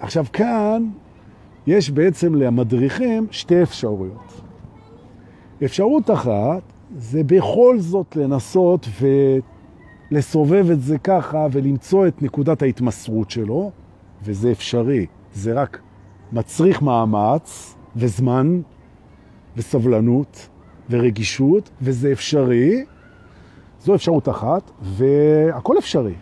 עכשיו 0.00 0.24
כאן 0.32 0.88
יש 1.66 1.90
בעצם 1.90 2.34
למדריכים 2.34 3.26
שתי 3.30 3.62
אפשרויות. 3.62 4.40
אפשרות 5.64 6.10
אחת 6.10 6.62
זה 6.96 7.22
בכל 7.24 7.76
זאת 7.78 8.16
לנסות 8.16 8.88
ולסובב 10.10 10.70
את 10.70 10.80
זה 10.80 10.98
ככה 10.98 11.46
ולמצוא 11.52 12.06
את 12.06 12.22
נקודת 12.22 12.62
ההתמסרות 12.62 13.30
שלו, 13.30 13.70
וזה 14.26 14.50
אפשרי. 14.50 15.06
זה 15.32 15.52
רק 15.52 15.80
מצריך 16.32 16.82
מאמץ 16.82 17.74
וזמן 17.96 18.60
וסבלנות 19.56 20.48
ורגישות, 20.90 21.70
וזה 21.82 22.12
אפשרי. 22.12 22.84
זו 23.80 23.94
אפשרות 23.94 24.28
אחת, 24.28 24.70
והכל 24.82 25.78
אפשרי. 25.78 26.14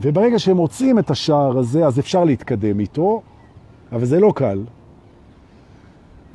וברגע 0.00 0.38
שהם 0.38 0.56
מוצאים 0.56 0.98
את 0.98 1.10
השער 1.10 1.58
הזה, 1.58 1.86
אז 1.86 1.98
אפשר 1.98 2.24
להתקדם 2.24 2.80
איתו, 2.80 3.22
אבל 3.92 4.04
זה 4.04 4.20
לא 4.20 4.32
קל. 4.36 4.64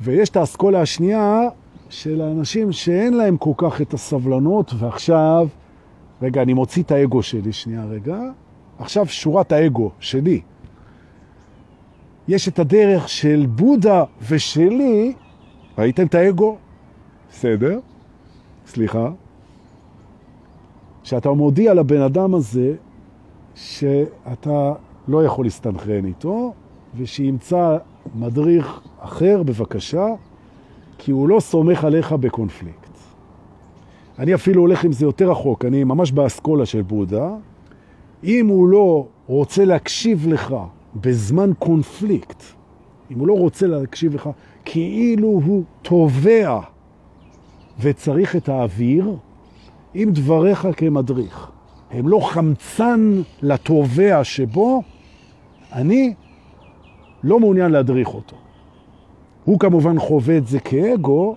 ויש 0.00 0.28
את 0.28 0.36
האסכולה 0.36 0.80
השנייה 0.80 1.40
של 1.88 2.20
האנשים 2.20 2.72
שאין 2.72 3.14
להם 3.14 3.36
כל 3.36 3.52
כך 3.56 3.80
את 3.80 3.94
הסבלנות, 3.94 4.72
ועכשיו, 4.78 5.48
רגע, 6.22 6.42
אני 6.42 6.52
מוציא 6.52 6.82
את 6.82 6.90
האגו 6.90 7.22
שלי, 7.22 7.52
שנייה 7.52 7.84
רגע, 7.84 8.20
עכשיו 8.78 9.06
שורת 9.06 9.52
האגו 9.52 9.90
שלי. 10.00 10.40
יש 12.28 12.48
את 12.48 12.58
הדרך 12.58 13.08
של 13.08 13.46
בודה 13.48 14.04
ושלי, 14.28 15.12
ראיתם 15.78 16.06
את 16.06 16.14
האגו? 16.14 16.56
בסדר, 17.30 17.78
סליחה, 18.66 19.10
שאתה 21.02 21.30
מודיע 21.30 21.74
לבן 21.74 22.00
אדם 22.00 22.34
הזה 22.34 22.74
שאתה 23.54 24.72
לא 25.08 25.24
יכול 25.24 25.44
להסתנכרן 25.44 26.04
איתו, 26.04 26.52
ושימצא 26.96 27.78
מדריך 28.14 28.80
אחר 28.98 29.42
בבקשה, 29.42 30.06
כי 30.98 31.10
הוא 31.10 31.28
לא 31.28 31.40
סומך 31.40 31.84
עליך 31.84 32.12
בקונפליקט. 32.12 32.90
אני 34.18 34.34
אפילו 34.34 34.60
הולך 34.60 34.84
עם 34.84 34.92
זה 34.92 35.04
יותר 35.04 35.30
רחוק, 35.30 35.64
אני 35.64 35.84
ממש 35.84 36.12
באסכולה 36.12 36.66
של 36.66 36.82
בודה. 36.82 37.30
אם 38.24 38.46
הוא 38.46 38.68
לא 38.68 39.06
רוצה 39.26 39.64
להקשיב 39.64 40.28
לך 40.28 40.54
בזמן 40.94 41.50
קונפליקט, 41.58 42.42
אם 43.10 43.18
הוא 43.18 43.28
לא 43.28 43.38
רוצה 43.38 43.66
להקשיב 43.66 44.14
לך, 44.14 44.30
כאילו 44.64 45.28
הוא 45.28 45.62
תובע 45.82 46.60
וצריך 47.80 48.36
את 48.36 48.48
האוויר, 48.48 49.16
עם 49.94 50.10
דבריך 50.12 50.68
כמדריך. 50.76 51.50
הם 51.90 52.08
לא 52.08 52.20
חמצן 52.20 53.22
לתובע 53.42 54.24
שבו 54.24 54.82
אני 55.72 56.14
לא 57.24 57.40
מעוניין 57.40 57.72
להדריך 57.72 58.14
אותו. 58.14 58.36
הוא 59.44 59.58
כמובן 59.58 59.98
חווה 59.98 60.36
את 60.36 60.46
זה 60.46 60.60
כאגו, 60.60 61.36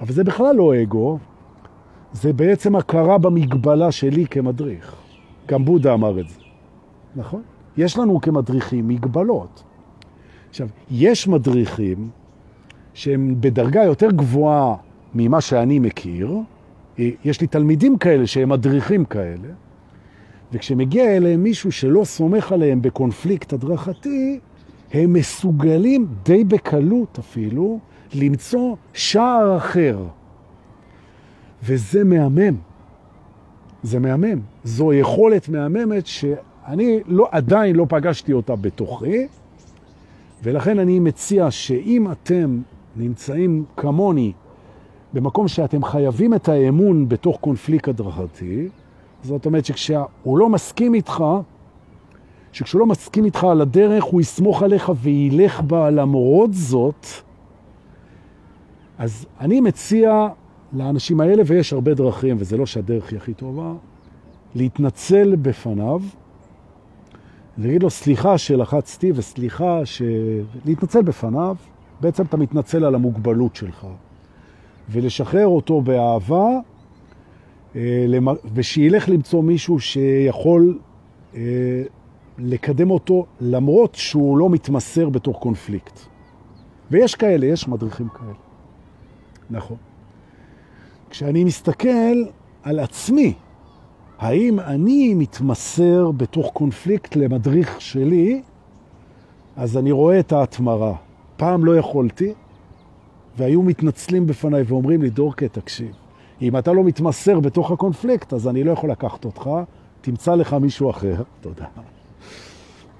אבל 0.00 0.12
זה 0.12 0.24
בכלל 0.24 0.56
לא 0.56 0.82
אגו, 0.82 1.18
זה 2.12 2.32
בעצם 2.32 2.76
הכרה 2.76 3.18
במגבלה 3.18 3.92
שלי 3.92 4.26
כמדריך. 4.26 4.96
גם 5.48 5.64
בודה 5.64 5.94
אמר 5.94 6.20
את 6.20 6.28
זה, 6.28 6.40
נכון? 7.16 7.42
יש 7.78 7.98
לנו 7.98 8.20
כמדריכים 8.20 8.88
מגבלות. 8.88 9.62
עכשיו, 10.48 10.68
יש 10.90 11.28
מדריכים 11.28 12.10
שהם 12.94 13.34
בדרגה 13.40 13.84
יותר 13.84 14.10
גבוהה 14.10 14.74
ממה 15.14 15.40
שאני 15.40 15.78
מכיר, 15.78 16.38
יש 16.98 17.40
לי 17.40 17.46
תלמידים 17.46 17.98
כאלה 17.98 18.26
שהם 18.26 18.48
מדריכים 18.48 19.04
כאלה, 19.04 19.48
וכשמגיע 20.52 21.16
אליהם 21.16 21.42
מישהו 21.42 21.72
שלא 21.72 22.04
סומך 22.04 22.52
עליהם 22.52 22.82
בקונפליקט 22.82 23.52
הדרכתי, 23.52 24.38
הם 24.92 25.12
מסוגלים 25.12 26.06
די 26.22 26.44
בקלות 26.44 27.18
אפילו 27.18 27.78
למצוא 28.14 28.76
שער 28.92 29.56
אחר. 29.56 30.04
וזה 31.62 32.04
מהמם. 32.04 32.56
זה 33.82 33.98
מהמם. 33.98 34.40
זו 34.64 34.92
יכולת 34.92 35.48
מהממת 35.48 36.06
שאני 36.68 37.00
לא, 37.06 37.28
עדיין 37.30 37.76
לא 37.76 37.86
פגשתי 37.88 38.32
אותה 38.32 38.56
בתוכי, 38.56 39.26
ולכן 40.42 40.78
אני 40.78 40.98
מציע 40.98 41.50
שאם 41.50 42.12
אתם 42.12 42.60
נמצאים 42.96 43.64
כמוני 43.76 44.32
במקום 45.12 45.48
שאתם 45.48 45.84
חייבים 45.84 46.34
את 46.34 46.48
האמון 46.48 47.08
בתוך 47.08 47.36
קונפליקט 47.40 47.88
הדרכתי, 47.88 48.68
זאת 49.22 49.46
אומרת 49.46 49.64
שכשהוא 49.64 50.38
לא 50.38 50.48
מסכים 50.48 50.94
איתך, 50.94 51.24
שכשהוא 52.52 52.80
לא 52.80 52.86
מסכים 52.86 53.24
איתך 53.24 53.44
על 53.44 53.60
הדרך, 53.60 54.04
הוא 54.04 54.20
יסמוך 54.20 54.62
עליך 54.62 54.92
וילך 55.02 55.60
בה 55.60 55.90
למרות 55.90 56.54
זאת, 56.54 57.06
אז 58.98 59.26
אני 59.40 59.60
מציע 59.60 60.28
לאנשים 60.72 61.20
האלה, 61.20 61.42
ויש 61.46 61.72
הרבה 61.72 61.94
דרכים, 61.94 62.36
וזה 62.38 62.56
לא 62.56 62.66
שהדרך 62.66 63.10
היא 63.10 63.16
הכי 63.16 63.34
טובה, 63.34 63.72
להתנצל 64.54 65.36
בפניו, 65.36 66.00
להגיד 67.58 67.82
לו 67.82 67.90
סליחה 67.90 68.38
שלחצתי 68.38 69.12
וסליחה 69.14 69.86
ש... 69.86 70.02
להתנצל 70.64 71.02
בפניו, 71.02 71.56
בעצם 72.00 72.24
אתה 72.24 72.36
מתנצל 72.36 72.84
על 72.84 72.94
המוגבלות 72.94 73.56
שלך. 73.56 73.86
ולשחרר 74.90 75.46
אותו 75.46 75.80
באהבה, 75.80 76.48
אה, 77.76 78.06
ושילך 78.54 79.08
למצוא 79.08 79.42
מישהו 79.42 79.80
שיכול 79.80 80.78
אה, 81.34 81.40
לקדם 82.38 82.90
אותו 82.90 83.26
למרות 83.40 83.94
שהוא 83.94 84.38
לא 84.38 84.50
מתמסר 84.50 85.08
בתוך 85.08 85.38
קונפליקט. 85.38 86.00
ויש 86.90 87.14
כאלה, 87.14 87.46
יש 87.46 87.68
מדריכים 87.68 88.08
כאלה. 88.08 88.32
נכון. 89.50 89.76
כשאני 91.10 91.44
מסתכל 91.44 92.24
על 92.62 92.78
עצמי, 92.78 93.34
האם 94.18 94.60
אני 94.60 95.14
מתמסר 95.14 96.10
בתוך 96.10 96.50
קונפליקט 96.52 97.16
למדריך 97.16 97.80
שלי, 97.80 98.42
אז 99.56 99.76
אני 99.76 99.92
רואה 99.92 100.20
את 100.20 100.32
ההתמרה. 100.32 100.94
פעם 101.36 101.64
לא 101.64 101.76
יכולתי, 101.76 102.32
והיו 103.36 103.62
מתנצלים 103.62 104.26
בפניי 104.26 104.62
ואומרים 104.66 105.02
לי, 105.02 105.10
דורקה, 105.10 105.48
תקשיב, 105.48 105.92
אם 106.42 106.56
אתה 106.56 106.72
לא 106.72 106.84
מתמסר 106.84 107.40
בתוך 107.40 107.70
הקונפליקט, 107.70 108.32
אז 108.32 108.48
אני 108.48 108.64
לא 108.64 108.70
יכול 108.70 108.90
לקחת 108.90 109.24
אותך, 109.24 109.50
תמצא 110.00 110.34
לך 110.34 110.52
מישהו 110.52 110.90
אחר. 110.90 111.14
תודה. 111.40 111.66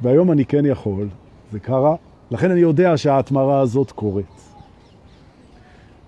והיום 0.03 0.33
אני 0.33 0.45
כן 0.45 0.67
יכול, 0.67 1.09
זה 1.53 1.61
קרה. 1.61 1.95
לכן 2.31 2.51
אני 2.51 2.61
יודע 2.61 2.97
שההתמרה 2.97 3.61
הזאת 3.61 3.93
קורית. 3.93 4.55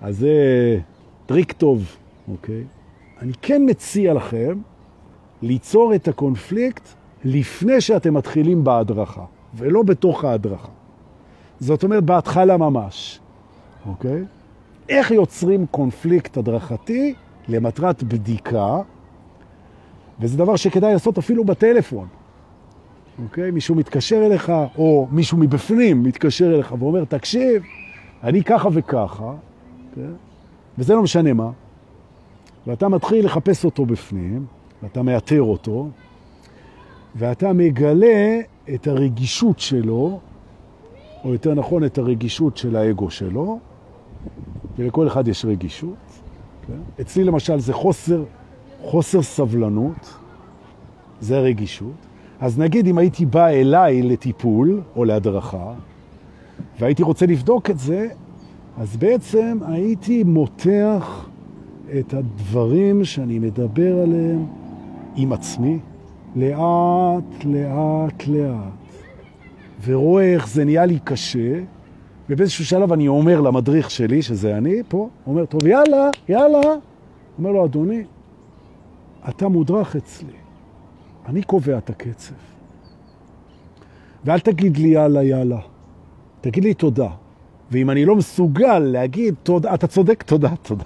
אז 0.01 0.19
זה 0.19 0.35
טריק 1.27 1.53
טוב, 1.53 1.97
אוקיי? 2.31 2.65
אני 3.23 3.33
כן 3.43 3.63
מציע 3.67 4.15
לכם 4.15 4.59
ליצור 5.43 5.95
את 5.95 6.09
הקונפליקט 6.09 6.89
לפני 7.25 7.81
שאתם 7.81 8.15
מתחילים 8.15 8.65
בהדרכה, 8.65 9.25
ולא 9.55 9.83
בתוך 9.83 10.25
ההדרכה. 10.25 10.69
זאת 11.61 11.85
אומרת, 11.85 12.05
בהתחלה 12.05 12.57
ממש, 12.57 13.21
אוקיי? 13.87 14.25
איך 14.89 15.11
יוצרים 15.11 15.67
קונפליקט 15.67 16.37
הדרכתי 16.37 17.15
למטרת 17.49 18.03
בדיקה, 18.03 18.79
וזה 20.21 20.39
דבר 20.39 20.57
שכדאי 20.57 20.93
לעשות 20.93 21.19
אפילו 21.19 21.45
בטלפון. 21.45 22.07
אוקיי? 23.23 23.51
מישהו 23.51 23.75
מתקשר 23.75 24.27
אליך, 24.27 24.53
או 24.79 25.09
מישהו 25.11 25.39
מבפנים 25.39 26.03
מתקשר 26.03 26.55
אליך 26.55 26.75
ואומר, 26.79 27.05
תקשיב, 27.05 27.63
אני 28.23 28.45
ככה 28.45 28.69
וככה, 28.73 29.35
אוקיי? 29.91 30.11
וזה 30.79 30.95
לא 30.95 31.03
משנה 31.03 31.33
מה, 31.33 31.51
ואתה 32.67 32.89
מתחיל 32.89 33.25
לחפש 33.25 33.65
אותו 33.65 33.87
בפנים, 33.87 34.47
ואתה 34.83 35.03
מאתר 35.03 35.43
אותו, 35.43 35.89
ואתה 37.17 37.53
מגלה 37.53 38.41
את 38.75 38.87
הרגישות 38.87 39.61
שלו, 39.61 40.21
או 41.25 41.33
יותר 41.33 41.55
נכון, 41.55 41.85
את 41.85 41.99
הרגישות 41.99 42.57
של 42.57 42.77
האגו 42.77 43.11
שלו, 43.11 43.59
ולכל 44.79 45.09
אחד 45.09 45.29
יש 45.29 45.45
רגישות. 45.45 45.97
כן? 46.67 47.03
אצלי 47.03 47.25
למשל 47.25 47.59
זה 47.59 47.73
חוסר, 47.73 48.25
חוסר 48.83 49.23
סבלנות, 49.23 50.15
זה 51.21 51.39
הרגישות. 51.39 51.93
אז 52.41 52.59
נגיד 52.59 52.87
אם 52.87 52.99
הייתי 52.99 53.27
בא 53.27 53.47
אליי 53.47 54.03
לטיפול 54.03 54.81
או 54.97 55.05
להדרכה, 55.05 55.75
והייתי 56.79 57.03
רוצה 57.03 57.27
לבדוק 57.27 57.71
את 57.71 57.79
זה, 57.79 58.09
אז 58.79 58.97
בעצם 58.97 59.59
הייתי 59.67 60.25
מותח 60.25 61.29
את 61.99 62.15
הדברים 62.15 63.05
שאני 63.05 63.39
מדבר 63.39 63.99
עליהם 64.03 64.47
עם 65.23 65.33
עצמי, 65.33 65.79
לאט, 66.37 67.45
לאט, 67.45 68.27
לאט, 68.27 69.05
ורואה 69.85 70.35
איך 70.35 70.49
זה 70.49 70.65
נהיה 70.65 70.87
לי 70.87 70.99
קשה, 71.05 71.61
ובאיזשהו 72.31 72.65
שלב 72.65 72.93
אני 72.93 73.09
אומר 73.09 73.41
למדריך 73.41 73.91
שלי, 73.91 74.23
שזה 74.23 74.57
אני 74.57 74.83
פה, 74.89 75.09
אומר, 75.27 75.45
טוב, 75.45 75.67
יאללה, 75.67 76.09
יאללה. 76.29 76.61
אומר 77.39 77.51
לו, 77.51 77.65
אדוני, 77.65 78.03
אתה 79.29 79.49
מודרך 79.49 79.97
אצלי. 79.97 80.33
אני 81.27 81.43
קובע 81.43 81.79
את 81.79 81.91
הקצב. 81.91 82.35
ואל 84.25 84.41
תגיד 84.41 84.77
לי 84.77 84.89
יאללה, 84.89 85.23
יאללה. 85.23 85.61
תגיד 86.41 86.65
לי 86.65 86.75
תודה. 86.75 87.09
ואם 87.71 87.91
אני 87.91 88.05
לא 88.05 88.17
מסוגל 88.17 88.79
להגיד 88.79 89.35
תודה, 89.43 89.75
אתה 89.75 89.87
צודק, 89.87 90.23
תודה, 90.23 90.57
תודה, 90.63 90.85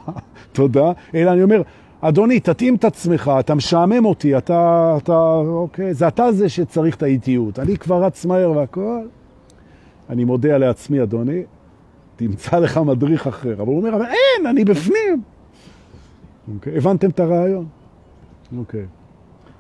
תודה, 0.53 0.93
אלא 1.15 1.33
אני 1.33 1.43
אומר, 1.43 1.63
אדוני, 2.09 2.41
תתאים 2.41 2.75
את 2.75 2.85
עצמך, 2.85 3.33
אתה 3.41 3.55
משעמם 3.55 4.05
אותי, 4.05 4.39
אתה, 4.39 4.95
אתה, 5.03 5.13
אוקיי, 5.47 5.95
זה 5.95 6.09
אתה 6.09 6.33
זה 6.33 6.49
שצריך 6.49 6.97
את 6.97 7.03
האיטיות. 7.03 7.59
אני 7.59 7.77
כבר 7.77 8.05
רץ 8.05 8.25
מהר 8.25 8.51
והכל. 8.51 9.07
אני 10.11 10.25
מודה 10.25 10.59
לעצמי, 10.59 11.03
אדוני, 11.03 11.43
תמצא 12.17 12.59
לך 12.59 12.79
מדריך 12.79 13.27
אחר. 13.27 13.53
אבל 13.53 13.67
הוא 13.67 13.77
אומר, 13.77 13.95
אבל 13.97 14.05
אין, 14.05 14.47
אני 14.47 14.65
בפנים. 14.65 15.23
אוקיי, 16.55 16.77
הבנתם 16.77 17.11
את 17.11 17.21
הרעיון? 17.21 17.67
אוקיי. 18.59 18.87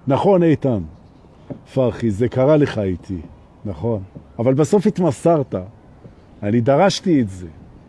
נכון, 0.07 0.43
איתן, 0.43 0.83
פרחי, 1.75 2.11
זה 2.11 2.29
קרה 2.29 2.57
לך 2.57 2.79
איתי, 2.79 3.21
נכון. 3.65 4.03
אבל 4.39 4.55
בסוף 4.55 4.87
התמסרת. 4.87 5.55
אני 6.43 6.61
דרשתי 6.61 7.21
את 7.21 7.29
זה, 7.29 7.47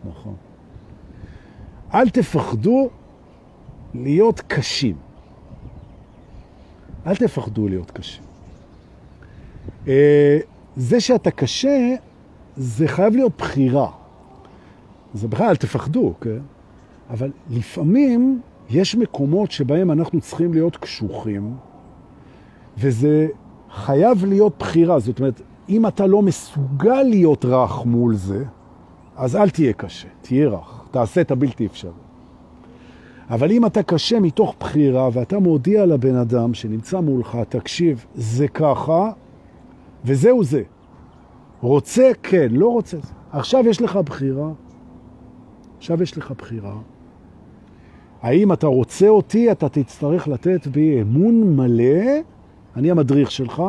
נכון. 0.08 0.34
אל 1.94 2.08
תפחדו 2.08 2.90
להיות 3.94 4.40
קשים. 4.40 4.96
אל 7.06 7.16
תפחדו 7.16 7.68
להיות 7.68 7.90
קשים. 7.90 8.24
אה, 9.88 10.38
זה 10.76 11.00
שאתה 11.00 11.30
קשה, 11.30 11.94
זה 12.56 12.88
חייב 12.88 13.16
להיות 13.16 13.32
בחירה. 13.38 13.90
זה 15.14 15.28
בכלל, 15.28 15.46
אל 15.46 15.56
תפחדו, 15.56 16.14
כן? 16.20 16.38
אבל 17.10 17.30
לפעמים 17.50 18.40
יש 18.70 18.94
מקומות 18.94 19.50
שבהם 19.50 19.90
אנחנו 19.90 20.20
צריכים 20.20 20.52
להיות 20.52 20.76
קשוחים, 20.76 21.54
וזה 22.78 23.28
חייב 23.70 24.24
להיות 24.24 24.54
בחירה. 24.58 24.98
זאת 24.98 25.18
אומרת, 25.18 25.40
אם 25.68 25.86
אתה 25.86 26.06
לא 26.06 26.22
מסוגל 26.22 27.02
להיות 27.02 27.44
רך 27.44 27.84
מול 27.84 28.14
זה, 28.14 28.44
אז 29.16 29.36
אל 29.36 29.50
תהיה 29.50 29.72
קשה, 29.72 30.08
תהיה 30.22 30.48
רך, 30.48 30.84
תעשה 30.90 31.20
את 31.20 31.30
הבלתי 31.30 31.66
אפשרי. 31.66 32.05
אבל 33.30 33.50
אם 33.52 33.66
אתה 33.66 33.82
קשה 33.82 34.20
מתוך 34.20 34.54
בחירה 34.60 35.08
ואתה 35.12 35.38
מודיע 35.38 35.86
לבן 35.86 36.14
אדם 36.14 36.54
שנמצא 36.54 37.00
מולך, 37.00 37.38
תקשיב, 37.48 38.04
זה 38.14 38.48
ככה, 38.48 39.10
וזהו 40.04 40.44
זה. 40.44 40.62
רוצה, 41.60 42.10
כן, 42.22 42.48
לא 42.50 42.68
רוצה. 42.68 42.96
עכשיו 43.32 43.68
יש 43.68 43.82
לך 43.82 43.96
בחירה. 43.96 44.50
עכשיו 45.78 46.02
יש 46.02 46.18
לך 46.18 46.32
בחירה. 46.38 46.76
האם 48.22 48.52
אתה 48.52 48.66
רוצה 48.66 49.08
אותי, 49.08 49.52
אתה 49.52 49.68
תצטרך 49.68 50.28
לתת 50.28 50.66
בי 50.66 51.02
אמון 51.02 51.56
מלא, 51.56 52.20
אני 52.76 52.90
המדריך 52.90 53.30
שלך, 53.30 53.62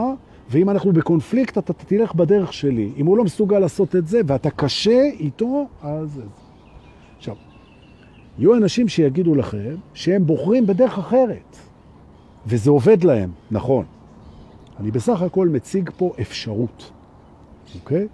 ואם 0.50 0.70
אנחנו 0.70 0.92
בקונפליקט, 0.92 1.58
אתה 1.58 1.74
תלך 1.74 2.16
בדרך 2.16 2.54
שלי. 2.54 2.92
אם 2.98 3.06
הוא 3.06 3.18
לא 3.18 3.24
מסוגל 3.24 3.60
לעשות 3.60 3.96
את 3.96 4.08
זה, 4.08 4.22
ואתה 4.26 4.50
קשה 4.50 5.02
איתו, 5.20 5.68
אז... 5.82 6.22
יהיו 8.38 8.56
אנשים 8.56 8.88
שיגידו 8.88 9.36
לכם 9.36 9.76
שהם 9.94 10.26
בוחרים 10.26 10.68
בדרך 10.68 10.98
אחרת, 10.98 11.58
וזה 12.46 12.70
עובד 12.70 13.04
להם, 13.04 13.32
נכון. 13.52 13.86
אני 14.80 14.92
בסך 14.92 15.22
הכל 15.22 15.48
מציג 15.48 15.90
פה 15.98 16.14
אפשרות, 16.22 16.92
אוקיי? 17.76 18.08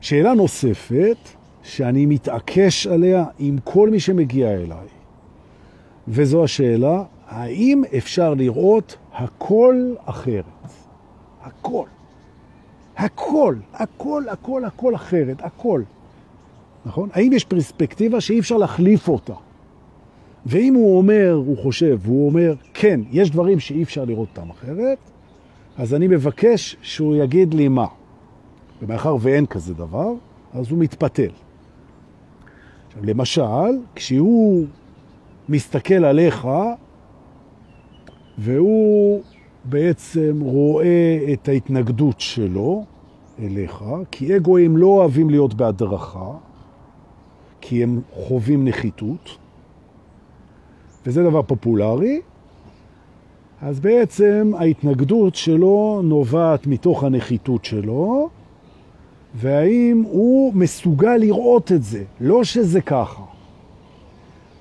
שאלה 0.00 0.34
נוספת, 0.34 1.16
שאני 1.62 2.06
מתעקש 2.06 2.86
עליה 2.86 3.24
עם 3.38 3.58
כל 3.64 3.90
מי 3.90 4.00
שמגיע 4.00 4.50
אליי, 4.50 4.88
וזו 6.08 6.44
השאלה, 6.44 7.02
האם 7.26 7.82
אפשר 7.98 8.34
לראות 8.34 8.96
הכל 9.12 9.94
אחרת? 10.04 10.44
הכל. 11.42 11.86
הכל, 12.96 13.54
הכל, 13.74 14.24
הכל, 14.28 14.64
הכל 14.64 14.94
אחרת, 14.94 15.42
הכל. 15.42 15.82
נכון? 16.86 17.08
האם 17.12 17.32
יש 17.32 17.44
פרספקטיבה 17.44 18.20
שאי 18.20 18.40
אפשר 18.40 18.56
להחליף 18.56 19.08
אותה? 19.08 19.34
ואם 20.46 20.74
הוא 20.74 20.98
אומר, 20.98 21.32
הוא 21.46 21.56
חושב, 21.58 21.98
והוא 22.02 22.26
אומר, 22.26 22.54
כן, 22.74 23.00
יש 23.10 23.30
דברים 23.30 23.60
שאי 23.60 23.82
אפשר 23.82 24.04
לראות 24.04 24.28
אותם 24.36 24.50
אחרת, 24.50 24.98
אז 25.76 25.94
אני 25.94 26.06
מבקש 26.08 26.76
שהוא 26.82 27.16
יגיד 27.16 27.54
לי 27.54 27.68
מה. 27.68 27.86
ומאחר 28.82 29.16
ואין 29.20 29.46
כזה 29.46 29.74
דבר, 29.74 30.12
אז 30.52 30.70
הוא 30.70 30.78
מתפתל. 30.78 31.30
עכשיו, 32.86 33.04
למשל, 33.04 33.78
כשהוא 33.94 34.66
מסתכל 35.48 36.04
עליך, 36.04 36.48
והוא 38.38 39.22
בעצם 39.64 40.40
רואה 40.40 41.18
את 41.32 41.48
ההתנגדות 41.48 42.20
שלו 42.20 42.84
אליך, 43.38 43.84
כי 44.10 44.36
אגואים 44.36 44.76
לא 44.76 44.86
אוהבים 44.86 45.30
להיות 45.30 45.54
בהדרכה, 45.54 46.32
כי 47.60 47.82
הם 47.82 48.00
חווים 48.12 48.68
נחיתות, 48.68 49.38
וזה 51.06 51.22
דבר 51.22 51.42
פופולרי, 51.42 52.20
אז 53.62 53.80
בעצם 53.80 54.52
ההתנגדות 54.58 55.34
שלו 55.34 56.00
נובעת 56.04 56.66
מתוך 56.66 57.04
הנחיתות 57.04 57.64
שלו, 57.64 58.28
והאם 59.34 60.04
הוא 60.06 60.54
מסוגל 60.54 61.16
לראות 61.16 61.72
את 61.72 61.82
זה, 61.82 62.04
לא 62.20 62.44
שזה 62.44 62.80
ככה. 62.80 63.22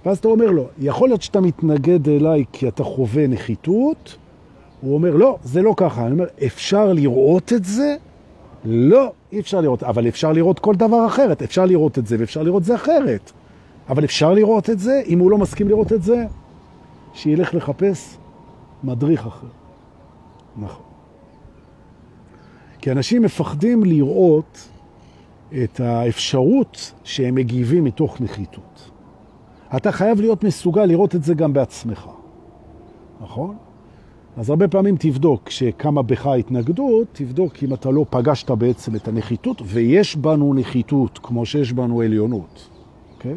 ואז 0.05 0.17
אתה 0.17 0.27
אומר 0.27 0.45
לו, 0.45 0.67
יכול 0.79 1.09
להיות 1.09 1.21
שאתה 1.21 1.41
מתנגד 1.41 2.09
אליי 2.09 2.45
כי 2.51 2.67
אתה 2.67 2.83
חווה 2.83 3.27
נחיתות? 3.27 4.17
הוא 4.81 4.93
אומר, 4.93 5.15
לא, 5.15 5.37
זה 5.43 5.61
לא 5.61 5.73
ככה. 5.77 6.05
אני 6.05 6.11
אומר, 6.11 6.25
אפשר 6.45 6.93
לראות 6.93 7.53
את 7.53 7.65
זה? 7.65 7.95
לא, 8.65 9.11
אי 9.31 9.39
אפשר 9.39 9.61
לראות, 9.61 9.83
אבל 9.83 10.07
אפשר 10.07 10.31
לראות 10.31 10.59
כל 10.59 10.75
דבר 10.75 11.05
אחרת. 11.07 11.41
אפשר 11.41 11.65
לראות 11.65 11.97
את 11.97 12.07
זה 12.07 12.15
ואפשר 12.19 12.43
לראות 12.43 12.63
זה 12.63 12.75
אחרת. 12.75 13.31
אבל 13.89 14.03
אפשר 14.03 14.33
לראות 14.33 14.69
את 14.69 14.79
זה, 14.79 15.01
אם 15.05 15.19
הוא 15.19 15.31
לא 15.31 15.37
מסכים 15.37 15.67
לראות 15.67 15.93
את 15.93 16.03
זה, 16.03 16.25
שילך 17.13 17.55
לחפש 17.55 18.17
מדריך 18.83 19.27
אחר. 19.27 19.47
נכון. 20.57 20.85
כי 22.81 22.91
אנשים 22.91 23.21
מפחדים 23.21 23.83
לראות 23.83 24.69
את 25.63 25.79
האפשרות 25.79 26.93
שהם 27.03 27.35
מגיבים 27.35 27.83
מתוך 27.83 28.21
נחיתות. 28.21 28.91
אתה 29.75 29.91
חייב 29.91 30.21
להיות 30.21 30.43
מסוגל 30.43 30.85
לראות 30.85 31.15
את 31.15 31.23
זה 31.23 31.33
גם 31.33 31.53
בעצמך, 31.53 32.07
נכון? 33.21 33.57
אז 34.39 34.49
הרבה 34.49 34.67
פעמים 34.67 34.95
תבדוק, 34.99 35.41
כשקמה 35.45 36.01
בך 36.01 36.27
התנגדות, 36.27 37.07
תבדוק 37.11 37.63
אם 37.63 37.73
אתה 37.73 37.89
לא 37.89 38.05
פגשת 38.09 38.51
בעצם 38.51 38.95
את 38.95 39.07
הנחיתות, 39.07 39.61
ויש 39.65 40.15
בנו 40.15 40.53
נחיתות 40.53 41.19
כמו 41.23 41.45
שיש 41.45 41.73
בנו 41.73 42.01
עליונות, 42.01 42.69
אוקיי? 43.15 43.35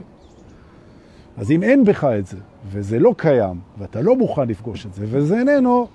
אז 1.36 1.50
אם 1.50 1.62
אין 1.62 1.84
בך 1.84 2.05
את 2.05 2.26
זה, 2.26 2.36
וזה 2.70 2.98
לא 2.98 3.14
קיים, 3.16 3.61
ואתה 3.78 4.00
לא 4.00 4.16
מוכן 4.16 4.48
לפגוש 4.48 4.86
את 4.86 4.94
זה, 4.94 5.05
וזה 5.09 5.38
איננו, 5.38 5.86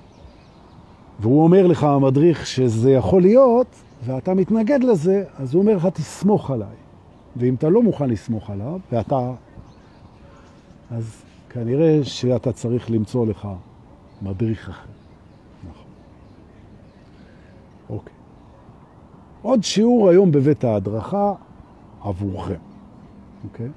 והוא 1.19 1.43
אומר 1.43 1.67
לך, 1.67 1.83
המדריך, 1.83 2.47
שזה 2.47 2.91
יכול 2.91 3.21
להיות, 3.21 3.67
ואתה 4.05 4.33
מתנגד 4.33 4.83
לזה, 4.83 5.23
אז 5.37 5.53
הוא 5.53 5.61
אומר 5.61 5.75
לך, 5.75 5.85
תסמוך 5.85 6.51
עליי. 6.51 6.75
ואם 7.35 7.55
אתה 7.55 7.69
לא 7.69 7.83
מוכן 7.83 8.09
לסמוך 8.09 8.49
עליו, 8.49 8.79
ואתה... 8.91 9.31
אז 10.91 11.21
כנראה 11.49 11.99
שאתה 12.03 12.51
צריך 12.51 12.91
למצוא 12.91 13.25
לך 13.25 13.47
מדריך 14.21 14.69
אחר. 14.69 14.89
נכון. 15.69 15.91
אוקיי. 17.89 18.13
עוד 19.41 19.63
שיעור 19.63 20.09
היום 20.09 20.31
בבית 20.31 20.63
ההדרכה 20.63 21.33
עבורכם. 22.01 22.59
אוקיי? 23.43 23.69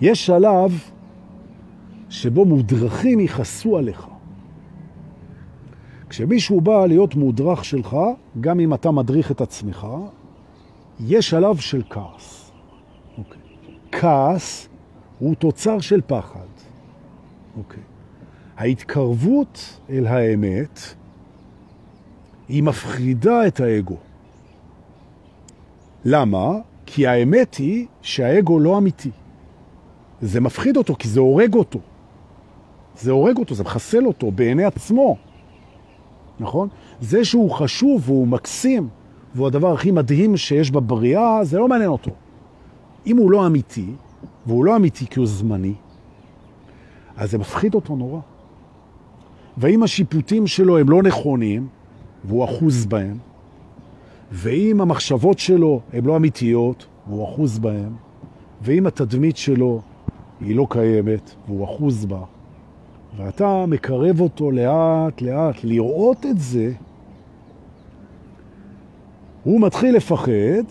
יש 0.00 0.26
שלב 0.26 0.82
שבו 2.08 2.44
מודרכים 2.44 3.20
יכעסו 3.20 3.78
עליך. 3.78 4.06
כשמישהו 6.08 6.60
בא 6.60 6.86
להיות 6.86 7.14
מודרך 7.14 7.64
שלך, 7.64 7.96
גם 8.40 8.60
אם 8.60 8.74
אתה 8.74 8.90
מדריך 8.90 9.30
את 9.30 9.40
עצמך, 9.40 9.86
יש 11.00 11.30
שלב 11.30 11.56
של 11.56 11.82
כעס. 11.90 12.52
אוקיי. 13.18 13.40
כעס 13.92 14.68
הוא 15.18 15.34
תוצר 15.34 15.80
של 15.80 16.00
פחד. 16.06 16.46
אוקיי. 17.58 17.82
ההתקרבות 18.56 19.80
אל 19.90 20.06
האמת 20.06 20.80
היא 22.48 22.62
מפחידה 22.62 23.46
את 23.46 23.60
האגו. 23.60 23.96
למה? 26.04 26.50
כי 26.86 27.06
האמת 27.06 27.54
היא 27.54 27.86
שהאגו 28.02 28.58
לא 28.58 28.78
אמיתי. 28.78 29.10
זה 30.20 30.40
מפחיד 30.40 30.76
אותו 30.76 30.94
כי 30.98 31.08
זה 31.08 31.20
הורג 31.20 31.54
אותו. 31.54 31.78
זה 32.96 33.12
הורג 33.12 33.38
אותו, 33.38 33.54
זה 33.54 33.64
מחסל 33.64 34.06
אותו 34.06 34.30
בעיני 34.30 34.64
עצמו. 34.64 35.16
נכון? 36.40 36.68
זה 37.00 37.24
שהוא 37.24 37.50
חשוב 37.50 38.10
והוא 38.10 38.28
מקסים, 38.28 38.88
והוא 39.34 39.46
הדבר 39.46 39.72
הכי 39.72 39.90
מדהים 39.90 40.36
שיש 40.36 40.70
בבריאה, 40.70 41.44
זה 41.44 41.58
לא 41.58 41.68
מעניין 41.68 41.90
אותו. 41.90 42.10
אם 43.06 43.16
הוא 43.16 43.30
לא 43.30 43.46
אמיתי, 43.46 43.86
והוא 44.46 44.64
לא 44.64 44.76
אמיתי 44.76 45.06
כי 45.06 45.18
הוא 45.18 45.26
זמני, 45.26 45.74
אז 47.16 47.30
זה 47.30 47.38
מפחיד 47.38 47.74
אותו 47.74 47.96
נורא. 47.96 48.20
ואם 49.58 49.82
השיפוטים 49.82 50.46
שלו 50.46 50.78
הם 50.78 50.90
לא 50.90 51.02
נכונים, 51.02 51.68
והוא 52.26 52.44
אחוז 52.44 52.86
בהם, 52.86 53.18
ואם 54.32 54.80
המחשבות 54.80 55.38
שלו 55.38 55.80
הן 55.92 56.04
לא 56.04 56.16
אמיתיות, 56.16 56.86
והוא 57.08 57.24
אחוז 57.24 57.58
בהם, 57.58 57.92
ואם 58.62 58.86
התדמית 58.86 59.36
שלו 59.36 59.80
היא 60.40 60.56
לא 60.56 60.66
קיימת, 60.70 61.34
והוא 61.46 61.64
אחוז 61.64 62.06
בה, 62.06 62.20
ואתה 63.16 63.66
מקרב 63.66 64.20
אותו 64.20 64.50
לאט 64.50 65.22
לאט 65.22 65.64
לראות 65.64 66.26
את 66.26 66.38
זה, 66.38 66.72
הוא 69.44 69.60
מתחיל 69.60 69.96
לפחד, 69.96 70.62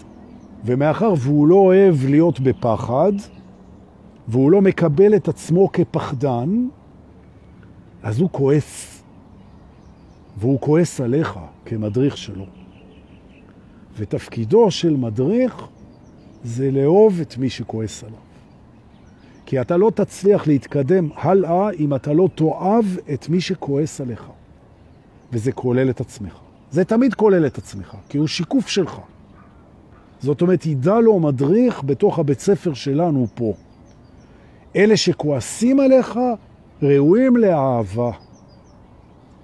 ומאחר 0.66 1.14
והוא 1.18 1.48
לא 1.48 1.56
אוהב 1.56 1.96
להיות 2.06 2.40
בפחד, 2.40 3.12
והוא 4.28 4.52
לא 4.52 4.62
מקבל 4.62 5.16
את 5.16 5.28
עצמו 5.28 5.72
כפחדן, 5.72 6.68
אז 8.04 8.20
הוא 8.20 8.30
כועס. 8.32 8.95
והוא 10.38 10.60
כועס 10.62 11.02
עליך 11.02 11.40
כמדריך 11.66 12.18
שלו. 12.18 12.46
ותפקידו 13.98 14.72
של 14.72 14.96
מדריך 14.96 15.68
זה 16.44 16.72
לאהוב 16.72 17.20
את 17.22 17.38
מי 17.38 17.50
שכועס 17.50 18.04
עליו. 18.04 18.18
כי 19.46 19.62
אתה 19.62 19.78
לא 19.78 19.92
תצליח 19.96 20.48
להתקדם 20.48 21.10
הלאה 21.16 21.70
אם 21.72 21.96
אתה 21.96 22.14
לא 22.14 22.30
תאהב 22.36 22.86
את 23.14 23.30
מי 23.30 23.42
שכועס 23.42 24.02
עליך. 24.02 24.30
וזה 25.32 25.52
כולל 25.52 25.90
את 25.90 26.02
עצמך. 26.02 26.40
זה 26.72 26.86
תמיד 26.86 27.14
כולל 27.14 27.46
את 27.46 27.58
עצמך, 27.58 27.96
כי 28.10 28.18
הוא 28.18 28.28
שיקוף 28.28 28.68
שלך. 28.68 29.00
זאת 30.20 30.42
אומרת, 30.42 30.66
ידע 30.66 31.00
לו 31.00 31.20
מדריך 31.20 31.84
בתוך 31.84 32.20
הבית 32.20 32.40
ספר 32.40 32.74
שלנו 32.74 33.28
פה. 33.36 33.54
אלה 34.76 34.98
שכועסים 34.98 35.80
עליך 35.80 36.20
ראויים 36.82 37.38
לאהבה. 37.38 38.12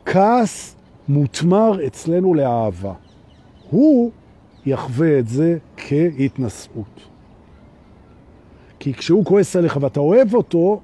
כעס 0.06 0.76
מותמר 1.08 1.88
אצלנו 1.88 2.34
לאהבה. 2.34 2.94
הוא 3.70 4.12
יחווה 4.66 5.20
את 5.20 5.28
זה 5.28 5.58
כהתנשאות. 5.78 7.02
כי 8.80 8.94
כשהוא 8.94 9.26
כועס 9.26 9.56
עליך 9.56 9.78
ואתה 9.82 10.00
אוהב 10.00 10.36
אותו, 10.36 10.82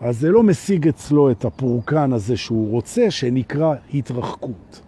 אז 0.00 0.20
זה 0.20 0.30
לא 0.30 0.42
משיג 0.42 0.88
אצלו 0.88 1.30
את 1.30 1.44
הפורקן 1.44 2.12
הזה 2.12 2.36
שהוא 2.36 2.70
רוצה, 2.70 3.10
שנקרא 3.10 3.74
התרחקות. 3.94 4.80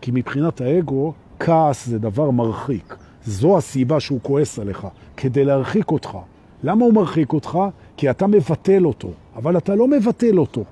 כי 0.00 0.10
מבחינת 0.14 0.60
האגו, 0.60 1.12
כעס 1.38 1.86
זה 1.86 1.98
דבר 1.98 2.30
מרחיק. 2.30 2.96
זו 3.24 3.58
הסיבה 3.58 4.00
שהוא 4.00 4.20
כועס 4.22 4.58
עליך, 4.58 4.86
כדי 5.16 5.44
להרחיק 5.44 5.90
אותך. 5.90 6.18
למה 6.62 6.84
הוא 6.84 6.94
מרחיק 6.94 7.32
אותך? 7.32 7.58
כי 7.96 8.10
אתה 8.10 8.26
מבטל 8.26 8.84
אותו, 8.86 9.08
אבל 9.36 9.56
אתה 9.56 9.74
לא 9.74 9.88
מבטל 9.88 10.38
אותו. 10.38 10.64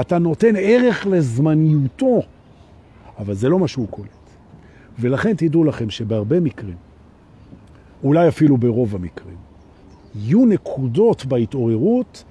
אתה 0.00 0.18
נותן 0.18 0.54
ערך 0.58 1.06
לזמניותו, 1.06 2.22
אבל 3.18 3.34
זה 3.34 3.48
לא 3.48 3.58
מה 3.58 3.68
שהוא 3.68 3.86
קולט. 3.90 4.08
ולכן 4.98 5.34
תדעו 5.36 5.64
לכם 5.64 5.90
שבהרבה 5.90 6.40
מקרים, 6.40 6.76
אולי 8.04 8.28
אפילו 8.28 8.56
ברוב 8.56 8.94
המקרים, 8.94 9.36
יהיו 10.14 10.46
נקודות 10.46 11.24
בהתעוררות 11.26 12.24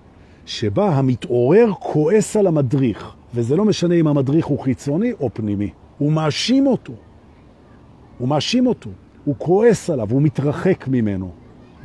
שבה 0.45 0.89
המתעורר 0.89 1.71
כועס 1.79 2.35
על 2.35 2.47
המדריך, 2.47 3.15
וזה 3.33 3.55
לא 3.55 3.65
משנה 3.65 3.95
אם 3.95 4.07
המדריך 4.07 4.45
הוא 4.45 4.59
חיצוני 4.59 5.11
או 5.19 5.29
פנימי. 5.33 5.69
הוא 5.97 6.11
מאשים 6.11 6.67
אותו. 6.67 6.93
הוא 8.17 8.27
מאשים 8.27 8.67
אותו. 8.67 8.89
הוא 9.25 9.35
כועס 9.37 9.89
עליו, 9.89 10.07
הוא 10.11 10.21
מתרחק 10.21 10.87
ממנו. 10.87 11.31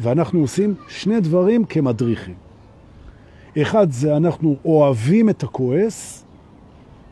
ואנחנו 0.00 0.40
עושים 0.40 0.74
שני 0.88 1.20
דברים 1.20 1.64
כמדריכים. 1.64 2.34
אחד 3.62 3.90
זה 3.90 4.16
אנחנו 4.16 4.56
אוהבים 4.64 5.28
את 5.28 5.42
הכועס, 5.42 6.24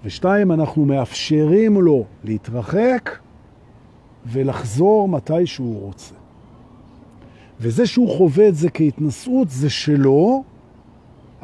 ושתיים, 0.05 0.53
אנחנו 0.53 0.85
מאפשרים 0.85 1.81
לו 1.81 2.05
להתרחק 2.25 3.11
ולחזור 4.27 5.09
מתי 5.09 5.47
שהוא 5.47 5.81
רוצה. 5.81 6.15
וזה 7.61 7.87
שהוא 7.87 8.17
חווה 8.17 8.49
את 8.49 8.55
זה 8.55 8.71
כהתנסות 8.71 9.51
זה 9.51 9.71
שלו, 9.71 10.45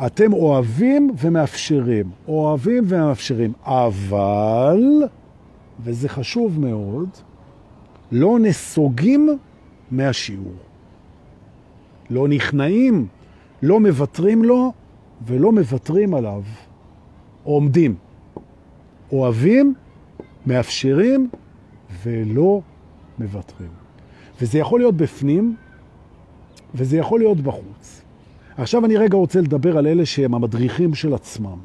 אתם 0.07 0.32
אוהבים 0.32 1.11
ומאפשרים. 1.18 2.11
אוהבים 2.28 2.84
ומאפשרים. 2.86 3.53
אבל, 3.64 4.82
וזה 5.80 6.09
חשוב 6.09 6.61
מאוד, 6.61 7.09
לא 8.12 8.38
נסוגים 8.38 9.38
מהשיעור. 9.90 10.53
לא 12.11 12.28
נכנעים, 12.28 13.07
לא 13.62 13.80
מוותרים 13.80 14.44
לו 14.44 14.72
ולא 15.27 15.53
מוותרים 15.53 16.14
עליו. 16.14 16.43
עומדים. 17.43 17.95
אוהבים, 19.12 19.75
מאפשרים 20.47 21.29
ולא 22.03 22.61
מוותרים. 23.19 23.71
וזה 24.41 24.59
יכול 24.59 24.81
להיות 24.81 24.95
בפנים, 24.97 25.57
וזה 26.75 26.97
יכול 26.97 27.21
להיות 27.21 27.41
בחוץ. 27.41 28.03
עכשיו 28.57 28.85
אני 28.85 28.97
רגע 28.97 29.16
רוצה 29.16 29.41
לדבר 29.41 29.79
על 29.79 29.87
אלה 29.87 30.07
שהם 30.07 30.35
המדריכים 30.35 30.95
של 30.95 31.14
עצמם, 31.14 31.59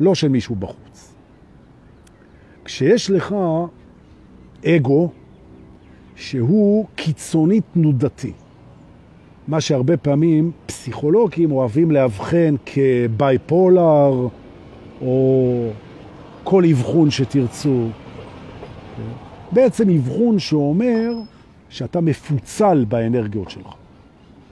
לא 0.00 0.14
של 0.14 0.28
מישהו 0.28 0.54
בחוץ. 0.54 1.14
כשיש 2.64 3.10
לך 3.10 3.34
אגו 4.66 5.10
שהוא 6.16 6.86
קיצוני 6.94 7.60
תנודתי, 7.60 8.32
מה 9.50 9.60
שהרבה 9.60 9.96
פעמים 9.96 10.50
פסיכולוגים 10.66 11.52
אוהבים 11.52 11.90
להבחן 11.90 12.54
כבייפולר 12.66 14.28
או 15.02 15.68
כל 16.44 16.64
אבחון 16.70 17.10
שתרצו. 17.10 17.86
בעצם 19.52 19.90
אבחון 19.90 20.38
שאומר 20.38 21.12
שאתה 21.68 22.00
מפוצל 22.00 22.84
באנרגיות 22.88 23.50
שלך. 23.50 23.74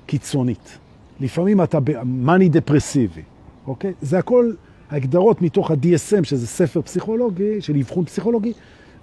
קיצונית. 0.06 0.78
לפעמים 1.20 1.62
אתה 1.62 1.78
מאני 2.04 2.48
דפרסיבי, 2.48 3.22
אוקיי? 3.66 3.92
זה 4.02 4.18
הכל 4.18 4.52
הגדרות 4.90 5.42
מתוך 5.42 5.70
ה-DSM, 5.70 6.24
שזה 6.24 6.46
ספר 6.46 6.82
פסיכולוגי, 6.82 7.60
של 7.60 7.76
אבחון 7.76 8.04
פסיכולוגי, 8.04 8.52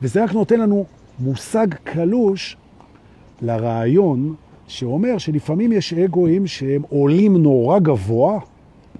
וזה 0.02 0.24
רק 0.24 0.34
נותן 0.34 0.60
לנו 0.60 0.86
מושג 1.20 1.68
קלוש 1.84 2.58
לרעיון 3.42 4.36
שאומר 4.68 5.18
שלפעמים 5.18 5.72
יש 5.72 5.94
אגואים 5.94 6.48
שהם 6.48 6.82
עולים 6.90 7.38
נורא 7.38 7.80
גבוה 7.80 8.40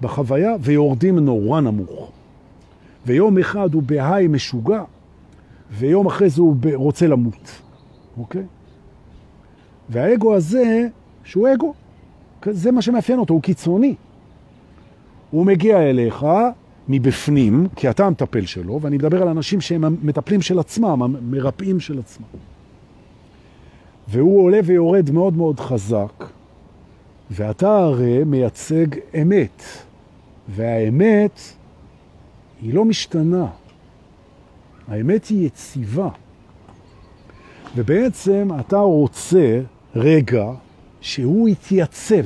בחוויה 0.02 0.56
ויורדים 0.60 1.20
נורא 1.20 1.62
נמוך. 1.62 2.12
ויום 3.06 3.38
אחד 3.38 3.74
הוא 3.74 3.84
בהיי 3.84 4.28
משוגע, 4.28 4.84
ויום 5.72 6.08
אחרי 6.08 6.30
זה 6.30 6.42
הוא 6.42 6.56
רוצה 6.74 7.08
למות, 7.08 7.62
אוקיי? 8.18 8.44
והאגו 9.90 10.36
הזה, 10.36 10.88
שהוא 11.24 11.48
אגו, 11.54 11.74
זה 12.52 12.72
מה 12.72 12.82
שמאפיין 12.82 13.20
אותו, 13.20 13.34
הוא 13.34 13.42
קיצוני. 13.42 13.96
הוא 15.32 15.46
מגיע 15.46 15.90
אליך 15.90 16.26
מבפנים, 16.88 17.68
כי 17.76 17.90
אתה 17.90 18.06
המטפל 18.06 18.46
שלו, 18.46 18.82
ואני 18.82 18.98
מדבר 18.98 19.22
על 19.22 19.28
אנשים 19.28 19.62
שהם 19.62 19.84
המטפלים 19.84 20.42
של 20.42 20.60
עצמם, 20.60 21.02
המרפאים 21.04 21.80
של 21.80 22.00
עצמם. 22.00 22.26
והוא 24.08 24.44
עולה 24.44 24.60
ויורד 24.64 25.12
מאוד 25.12 25.38
מאוד 25.38 25.60
חזק, 25.60 26.26
ואתה 27.32 27.78
הרי 27.78 28.24
מייצג 28.24 28.88
אמת, 29.22 29.64
והאמת 30.50 31.40
היא 32.62 32.74
לא 32.74 32.86
משתנה. 32.86 33.48
האמת 34.88 35.26
היא 35.26 35.48
יציבה. 35.48 36.10
ובעצם 37.76 38.50
אתה 38.60 38.78
רוצה 38.78 39.62
רגע 39.96 40.46
שהוא 41.02 41.50
יתייצב. 41.50 42.26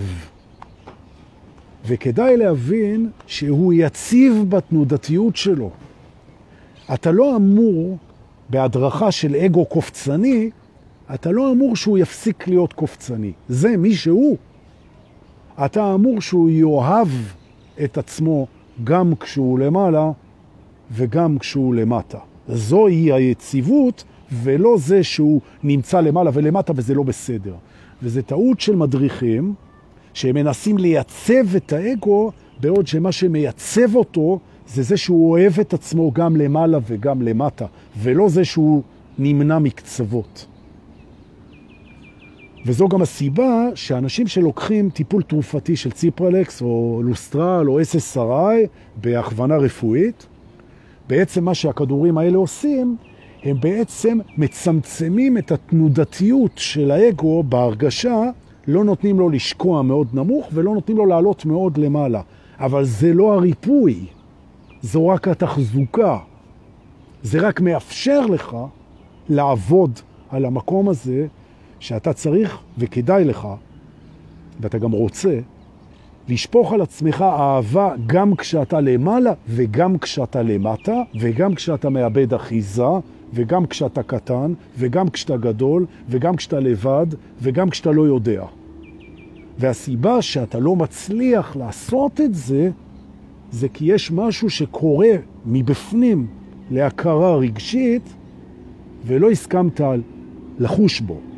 וכדאי 1.85 2.37
להבין 2.37 3.09
שהוא 3.27 3.73
יציב 3.73 4.45
בתנודתיות 4.49 5.35
שלו. 5.35 5.69
אתה 6.93 7.11
לא 7.11 7.35
אמור, 7.35 7.97
בהדרכה 8.49 9.11
של 9.11 9.35
אגו 9.35 9.65
קופצני, 9.65 10.49
אתה 11.13 11.31
לא 11.31 11.51
אמור 11.51 11.75
שהוא 11.75 11.97
יפסיק 11.97 12.47
להיות 12.47 12.73
קופצני. 12.73 13.31
זה 13.49 13.77
מי 13.77 13.95
שהוא. 13.95 14.37
אתה 15.65 15.93
אמור 15.93 16.21
שהוא 16.21 16.49
יאהב 16.49 17.07
את 17.83 17.97
עצמו 17.97 18.47
גם 18.83 19.15
כשהוא 19.15 19.59
למעלה 19.59 20.11
וגם 20.91 21.37
כשהוא 21.37 21.75
למטה. 21.75 22.17
זוהי 22.47 23.13
היציבות 23.13 24.03
ולא 24.31 24.77
זה 24.77 25.03
שהוא 25.03 25.41
נמצא 25.63 26.01
למעלה 26.01 26.31
ולמטה 26.33 26.73
וזה 26.75 26.93
לא 26.93 27.03
בסדר. 27.03 27.55
וזה 28.03 28.21
טעות 28.21 28.59
של 28.59 28.75
מדריכים 28.75 29.53
שהם 30.13 30.35
מנסים 30.35 30.77
לייצב 30.77 31.55
את 31.55 31.73
האגו, 31.73 32.31
בעוד 32.59 32.87
שמה 32.87 33.11
שמייצב 33.11 33.95
אותו 33.95 34.39
זה 34.67 34.83
זה 34.83 34.97
שהוא 34.97 35.31
אוהב 35.31 35.59
את 35.59 35.73
עצמו 35.73 36.11
גם 36.11 36.35
למעלה 36.35 36.79
וגם 36.87 37.21
למטה, 37.21 37.65
ולא 37.97 38.29
זה 38.29 38.45
שהוא 38.45 38.81
נמנע 39.19 39.59
מקצוות. 39.59 40.45
וזו 42.69 42.87
גם 42.87 43.01
הסיבה 43.01 43.67
שאנשים 43.75 44.27
שלוקחים 44.27 44.89
טיפול 44.89 45.21
תרופתי 45.21 45.75
של 45.75 45.91
ציפרלקס 45.91 46.61
או 46.61 47.01
לוסטרל 47.03 47.69
או 47.69 47.79
SSRI 47.79 48.67
בהכוונה 48.95 49.57
רפואית, 49.57 50.27
בעצם 51.07 51.45
מה 51.45 51.53
שהכדורים 51.53 52.17
האלה 52.17 52.37
עושים, 52.37 52.97
הם 53.43 53.57
בעצם 53.59 54.17
מצמצמים 54.37 55.37
את 55.37 55.51
התנודתיות 55.51 56.51
של 56.55 56.91
האגו 56.91 57.43
בהרגשה, 57.43 58.23
לא 58.67 58.83
נותנים 58.83 59.19
לו 59.19 59.29
לשקוע 59.29 59.81
מאוד 59.81 60.07
נמוך 60.13 60.49
ולא 60.53 60.73
נותנים 60.73 60.97
לו 60.97 61.05
לעלות 61.05 61.45
מאוד 61.45 61.77
למעלה. 61.77 62.21
אבל 62.59 62.83
זה 62.85 63.13
לא 63.13 63.33
הריפוי, 63.33 64.05
זו 64.81 65.07
רק 65.07 65.27
התחזוקה. 65.27 66.17
זה 67.23 67.39
רק 67.39 67.61
מאפשר 67.61 68.25
לך 68.25 68.57
לעבוד 69.29 69.99
על 70.29 70.45
המקום 70.45 70.89
הזה 70.89 71.27
שאתה 71.79 72.13
צריך 72.13 72.57
וכדאי 72.77 73.23
לך, 73.23 73.47
ואתה 74.59 74.77
גם 74.77 74.91
רוצה, 74.91 75.39
לשפוך 76.29 76.73
על 76.73 76.81
עצמך 76.81 77.21
אהבה 77.21 77.93
גם 78.05 78.35
כשאתה 78.35 78.81
למעלה 78.81 79.33
וגם 79.47 79.97
כשאתה 79.97 80.41
למטה 80.41 81.01
וגם 81.19 81.55
כשאתה 81.55 81.89
מאבד 81.89 82.33
אחיזה 82.33 82.83
וגם 83.33 83.65
כשאתה 83.65 84.03
קטן 84.03 84.53
וגם 84.77 85.09
כשאתה 85.09 85.37
גדול 85.37 85.85
וגם 86.09 86.35
כשאתה 86.35 86.59
לבד 86.59 87.07
וגם 87.41 87.69
כשאתה 87.69 87.91
לא 87.91 88.01
יודע. 88.01 88.43
והסיבה 89.59 90.21
שאתה 90.21 90.59
לא 90.59 90.75
מצליח 90.75 91.55
לעשות 91.55 92.21
את 92.21 92.35
זה, 92.35 92.69
זה 93.51 93.69
כי 93.69 93.85
יש 93.85 94.11
משהו 94.11 94.49
שקורה 94.49 95.11
מבפנים 95.45 96.27
להכרה 96.71 97.35
רגשית 97.35 98.13
ולא 99.05 99.31
הסכמת 99.31 99.81
לחוש 100.59 100.99
בו. 100.99 101.28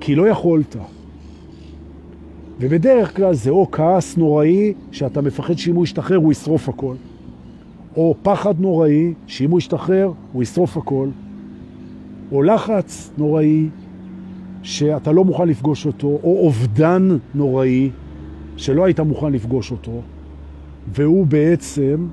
כי 0.00 0.14
לא 0.14 0.28
יכולת. 0.28 0.76
ובדרך 2.60 3.16
כלל 3.16 3.34
זה 3.34 3.50
או 3.50 3.70
כעס 3.72 4.16
נוראי 4.16 4.72
שאתה 4.92 5.20
מפחד 5.20 5.58
שאם 5.58 5.74
הוא 5.74 5.84
ישתחרר 5.84 6.16
הוא 6.16 6.32
ישרוף 6.32 6.68
הכל, 6.68 6.94
או 7.96 8.14
פחד 8.22 8.60
נוראי 8.60 9.14
שאם 9.26 9.50
הוא 9.50 9.58
ישתחרר 9.58 10.12
הוא 10.32 10.42
ישרוף 10.42 10.76
הכל, 10.76 11.08
או 12.32 12.42
לחץ 12.42 13.10
נוראי 13.18 13.68
שאתה 14.62 15.12
לא 15.12 15.24
מוכן 15.24 15.48
לפגוש 15.48 15.86
אותו, 15.86 16.06
או 16.06 16.38
אובדן 16.44 17.08
נוראי 17.34 17.90
שלא 18.56 18.84
היית 18.84 19.00
מוכן 19.00 19.32
לפגוש 19.32 19.70
אותו, 19.70 20.00
והוא 20.94 21.26
בעצם 21.26 22.06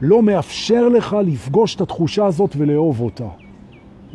לא 0.00 0.22
מאפשר 0.22 0.88
לך 0.88 1.16
לפגוש 1.26 1.74
את 1.74 1.80
התחושה 1.80 2.26
הזאת 2.26 2.54
ולאהוב 2.56 3.00
אותה. 3.00 3.28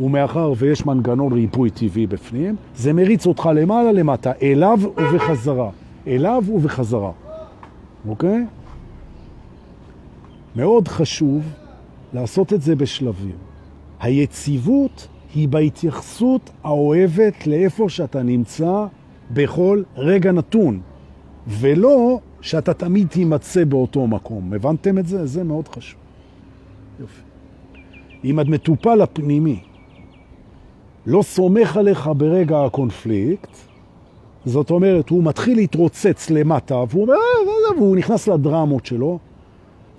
ומאחר 0.01 0.53
ויש 0.57 0.85
מנגנון 0.85 1.33
ריפוי 1.33 1.69
טבעי 1.69 2.07
בפנים, 2.07 2.55
זה 2.75 2.93
מריץ 2.93 3.25
אותך 3.25 3.49
למעלה 3.55 3.91
למטה, 3.91 4.31
אליו 4.41 4.79
ובחזרה. 4.83 5.69
אליו 6.07 6.43
ובחזרה. 6.53 7.11
אוקיי? 8.07 8.45
מאוד 10.55 10.87
חשוב 10.87 11.43
לעשות 12.13 12.53
את 12.53 12.61
זה 12.61 12.75
בשלבים. 12.75 13.35
היציבות 13.99 15.07
היא 15.35 15.47
בהתייחסות 15.47 16.49
האוהבת 16.63 17.47
לאיפה 17.47 17.89
שאתה 17.89 18.23
נמצא 18.23 18.85
בכל 19.31 19.83
רגע 19.95 20.31
נתון, 20.31 20.79
ולא 21.47 22.19
שאתה 22.41 22.73
תמיד 22.73 23.07
תימצא 23.07 23.63
באותו 23.63 24.07
מקום. 24.07 24.53
הבנתם 24.53 24.97
את 24.97 25.07
זה? 25.07 25.25
זה 25.25 25.43
מאוד 25.43 25.67
חשוב. 25.67 25.99
יופי. 26.99 27.21
אם 28.23 28.39
את 28.39 28.47
מטופל 28.47 29.01
הפנימי 29.01 29.59
לא 31.05 31.21
סומך 31.21 31.77
עליך 31.77 32.09
ברגע 32.17 32.65
הקונפליקט, 32.65 33.49
זאת 34.45 34.71
אומרת, 34.71 35.09
הוא 35.09 35.23
מתחיל 35.23 35.55
להתרוצץ 35.55 36.29
למטה, 36.29 36.75
והוא 36.89 37.01
אומר, 37.01 37.13
אה, 37.13 37.77
והוא 37.77 37.95
נכנס 37.95 38.27
לדרמות 38.27 38.85
שלו, 38.85 39.19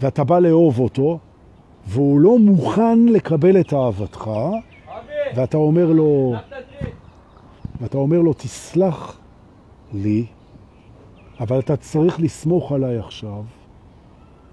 ואתה 0.00 0.24
בא 0.24 0.38
לאהוב 0.38 0.80
אותו, 0.80 1.18
והוא 1.86 2.20
לא 2.20 2.38
מוכן 2.38 2.98
לקבל 2.98 3.60
את 3.60 3.72
אהבתך, 3.72 4.30
ואתה 5.36 5.56
אומר 5.56 5.92
לו, 5.92 6.34
ואתה 7.80 7.98
אומר 7.98 8.20
לו, 8.20 8.32
תסלח 8.32 9.18
לי, 9.92 10.26
אבל 11.40 11.58
אתה 11.58 11.76
צריך 11.76 12.20
לסמוך 12.20 12.72
עליי 12.72 12.98
עכשיו, 12.98 13.42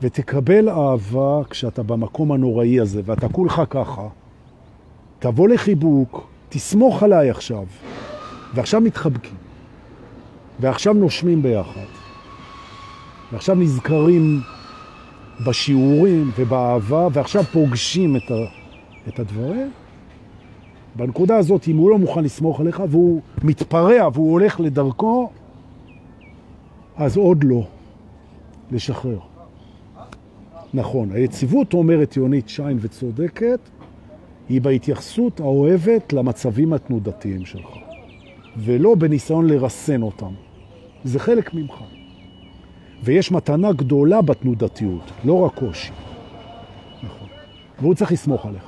ותקבל 0.01 0.69
אהבה 0.69 1.41
כשאתה 1.49 1.83
במקום 1.83 2.31
הנוראי 2.31 2.79
הזה, 2.79 3.01
ואתה 3.05 3.29
כולך 3.29 3.61
ככה, 3.69 4.07
תבוא 5.19 5.47
לחיבוק, 5.47 6.28
תסמוך 6.49 7.03
עליי 7.03 7.29
עכשיו. 7.29 7.63
ועכשיו 8.53 8.81
מתחבקים. 8.81 9.35
ועכשיו 10.59 10.93
נושמים 10.93 11.41
ביחד. 11.41 11.85
ועכשיו 13.31 13.55
נזכרים 13.55 14.41
בשיעורים 15.45 16.31
ובאהבה, 16.37 17.07
ועכשיו 17.13 17.43
פוגשים 17.43 18.15
את, 18.15 18.31
ה, 18.31 18.35
את 19.07 19.19
הדברים. 19.19 19.71
בנקודה 20.95 21.37
הזאת, 21.37 21.67
אם 21.67 21.77
הוא 21.77 21.89
לא 21.89 21.97
מוכן 21.97 22.23
לסמוך 22.23 22.59
עליך, 22.59 22.83
והוא 22.89 23.21
מתפרע 23.43 24.09
והוא 24.13 24.31
הולך 24.31 24.59
לדרכו, 24.59 25.29
אז 26.97 27.17
עוד 27.17 27.43
לא. 27.43 27.67
לשחרר. 28.71 29.19
נכון, 30.73 31.11
היציבות 31.11 31.73
אומרת 31.73 32.17
יונית 32.17 32.49
שיין 32.49 32.77
וצודקת, 32.81 33.59
היא 34.49 34.61
בהתייחסות 34.61 35.39
האוהבת 35.39 36.13
למצבים 36.13 36.73
התנודתיים 36.73 37.45
שלך, 37.45 37.69
ולא 38.57 38.95
בניסיון 38.95 39.47
לרסן 39.47 40.01
אותם. 40.01 40.33
זה 41.03 41.19
חלק 41.19 41.53
ממך. 41.53 41.73
ויש 43.03 43.31
מתנה 43.31 43.71
גדולה 43.71 44.21
בתנודתיות, 44.21 45.11
לא 45.23 45.39
רק 45.39 45.55
קושי. 45.55 45.91
נכון. 47.03 47.27
והוא 47.79 47.95
צריך 47.95 48.11
לסמוך 48.11 48.45
עליך. 48.45 48.63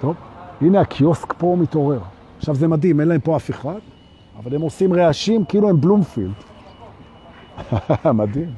טוב, 0.00 0.16
הנה 0.60 0.80
הקיוסק 0.80 1.32
פה 1.38 1.56
מתעורר. 1.60 2.00
עכשיו 2.38 2.54
זה 2.54 2.68
מדהים, 2.68 3.00
אין 3.00 3.08
להם 3.08 3.20
פה 3.20 3.36
אף 3.36 3.50
אחד, 3.50 3.78
אבל 4.36 4.54
הם 4.54 4.60
עושים 4.60 4.92
רעשים 4.92 5.44
כאילו 5.44 5.68
הם 5.68 5.80
בלומפילד. 5.80 6.32
מדהים. 8.20 8.50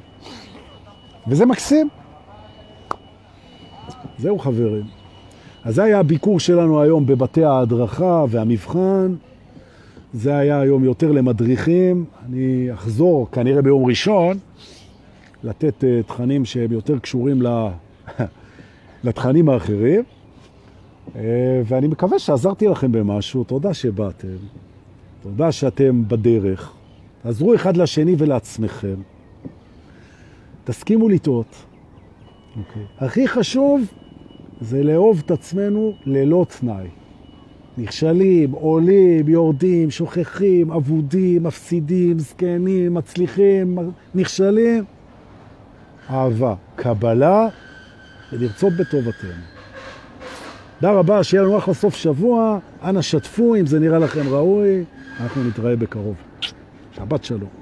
וזה 1.27 1.47
מקסים. 1.47 1.89
זהו 4.19 4.39
חברים. 4.39 5.00
אז 5.65 5.75
זה 5.75 5.83
היה 5.83 5.99
הביקור 5.99 6.41
שלנו 6.41 6.81
היום 6.81 7.07
בבתי 7.07 7.45
ההדרכה 7.45 8.25
והמבחן. 8.31 9.15
זה 10.13 10.37
היה 10.37 10.61
היום 10.61 10.85
יותר 10.85 11.13
למדריכים. 11.13 12.05
אני 12.27 12.69
אחזור 12.73 13.31
כנראה 13.31 13.63
ביום 13.63 13.85
ראשון 13.85 14.39
לתת 15.45 15.75
uh, 15.85 16.07
תכנים 16.07 16.45
שהם 16.45 16.73
יותר 16.73 16.99
קשורים 16.99 17.43
לתכנים 19.05 19.49
האחרים. 19.49 20.03
Uh, 20.03 21.17
ואני 21.65 21.89
מקווה 21.89 22.19
שעזרתי 22.19 22.67
לכם 22.69 22.93
במשהו. 22.93 23.45
תודה 23.45 23.75
שבאתם. 23.75 24.29
תודה 25.23 25.53
שאתם 25.53 26.09
בדרך. 26.09 26.73
תעזרו 27.23 27.55
אחד 27.55 27.77
לשני 27.77 28.15
ולעצמכם. 28.19 28.95
תסכימו 30.65 31.09
לטעות. 31.09 31.47
Okay. 31.51 32.59
אוקיי. 32.59 32.83
הכי 32.99 33.29
חשוב 33.29 33.81
זה 34.61 34.83
לאהוב 34.83 35.23
את 35.27 35.31
עצמנו 35.31 35.95
ללא 36.07 36.47
תנאי. 36.59 36.87
נכשלים, 37.79 38.53
עולים, 38.53 39.29
יורדים, 39.29 39.91
שוכחים, 39.91 40.71
אבודים, 40.71 41.43
מפסידים, 41.43 42.19
זקנים, 42.19 42.95
מצליחים, 42.95 43.79
נכשלים. 44.15 44.85
אהבה, 46.11 46.55
קבלה 46.77 47.49
ולרצות 48.33 48.73
בטובתנו. 48.73 49.31
תודה 50.81 50.93
רבה, 50.93 51.25
שיהיה 51.25 51.43
לנו 51.43 51.59
אחלה 51.59 51.75
סוף 51.75 51.95
שבוע. 51.95 52.59
אנא 52.85 53.03
שתפו 53.03 53.55
אם 53.55 53.67
זה 53.67 53.79
נראה 53.81 53.99
לכם 53.99 54.29
ראוי. 54.29 54.85
אנחנו 55.21 55.45
נתראה 55.45 55.77
בקרוב. 55.77 56.15
שבת 56.93 57.25
שלום. 57.25 57.60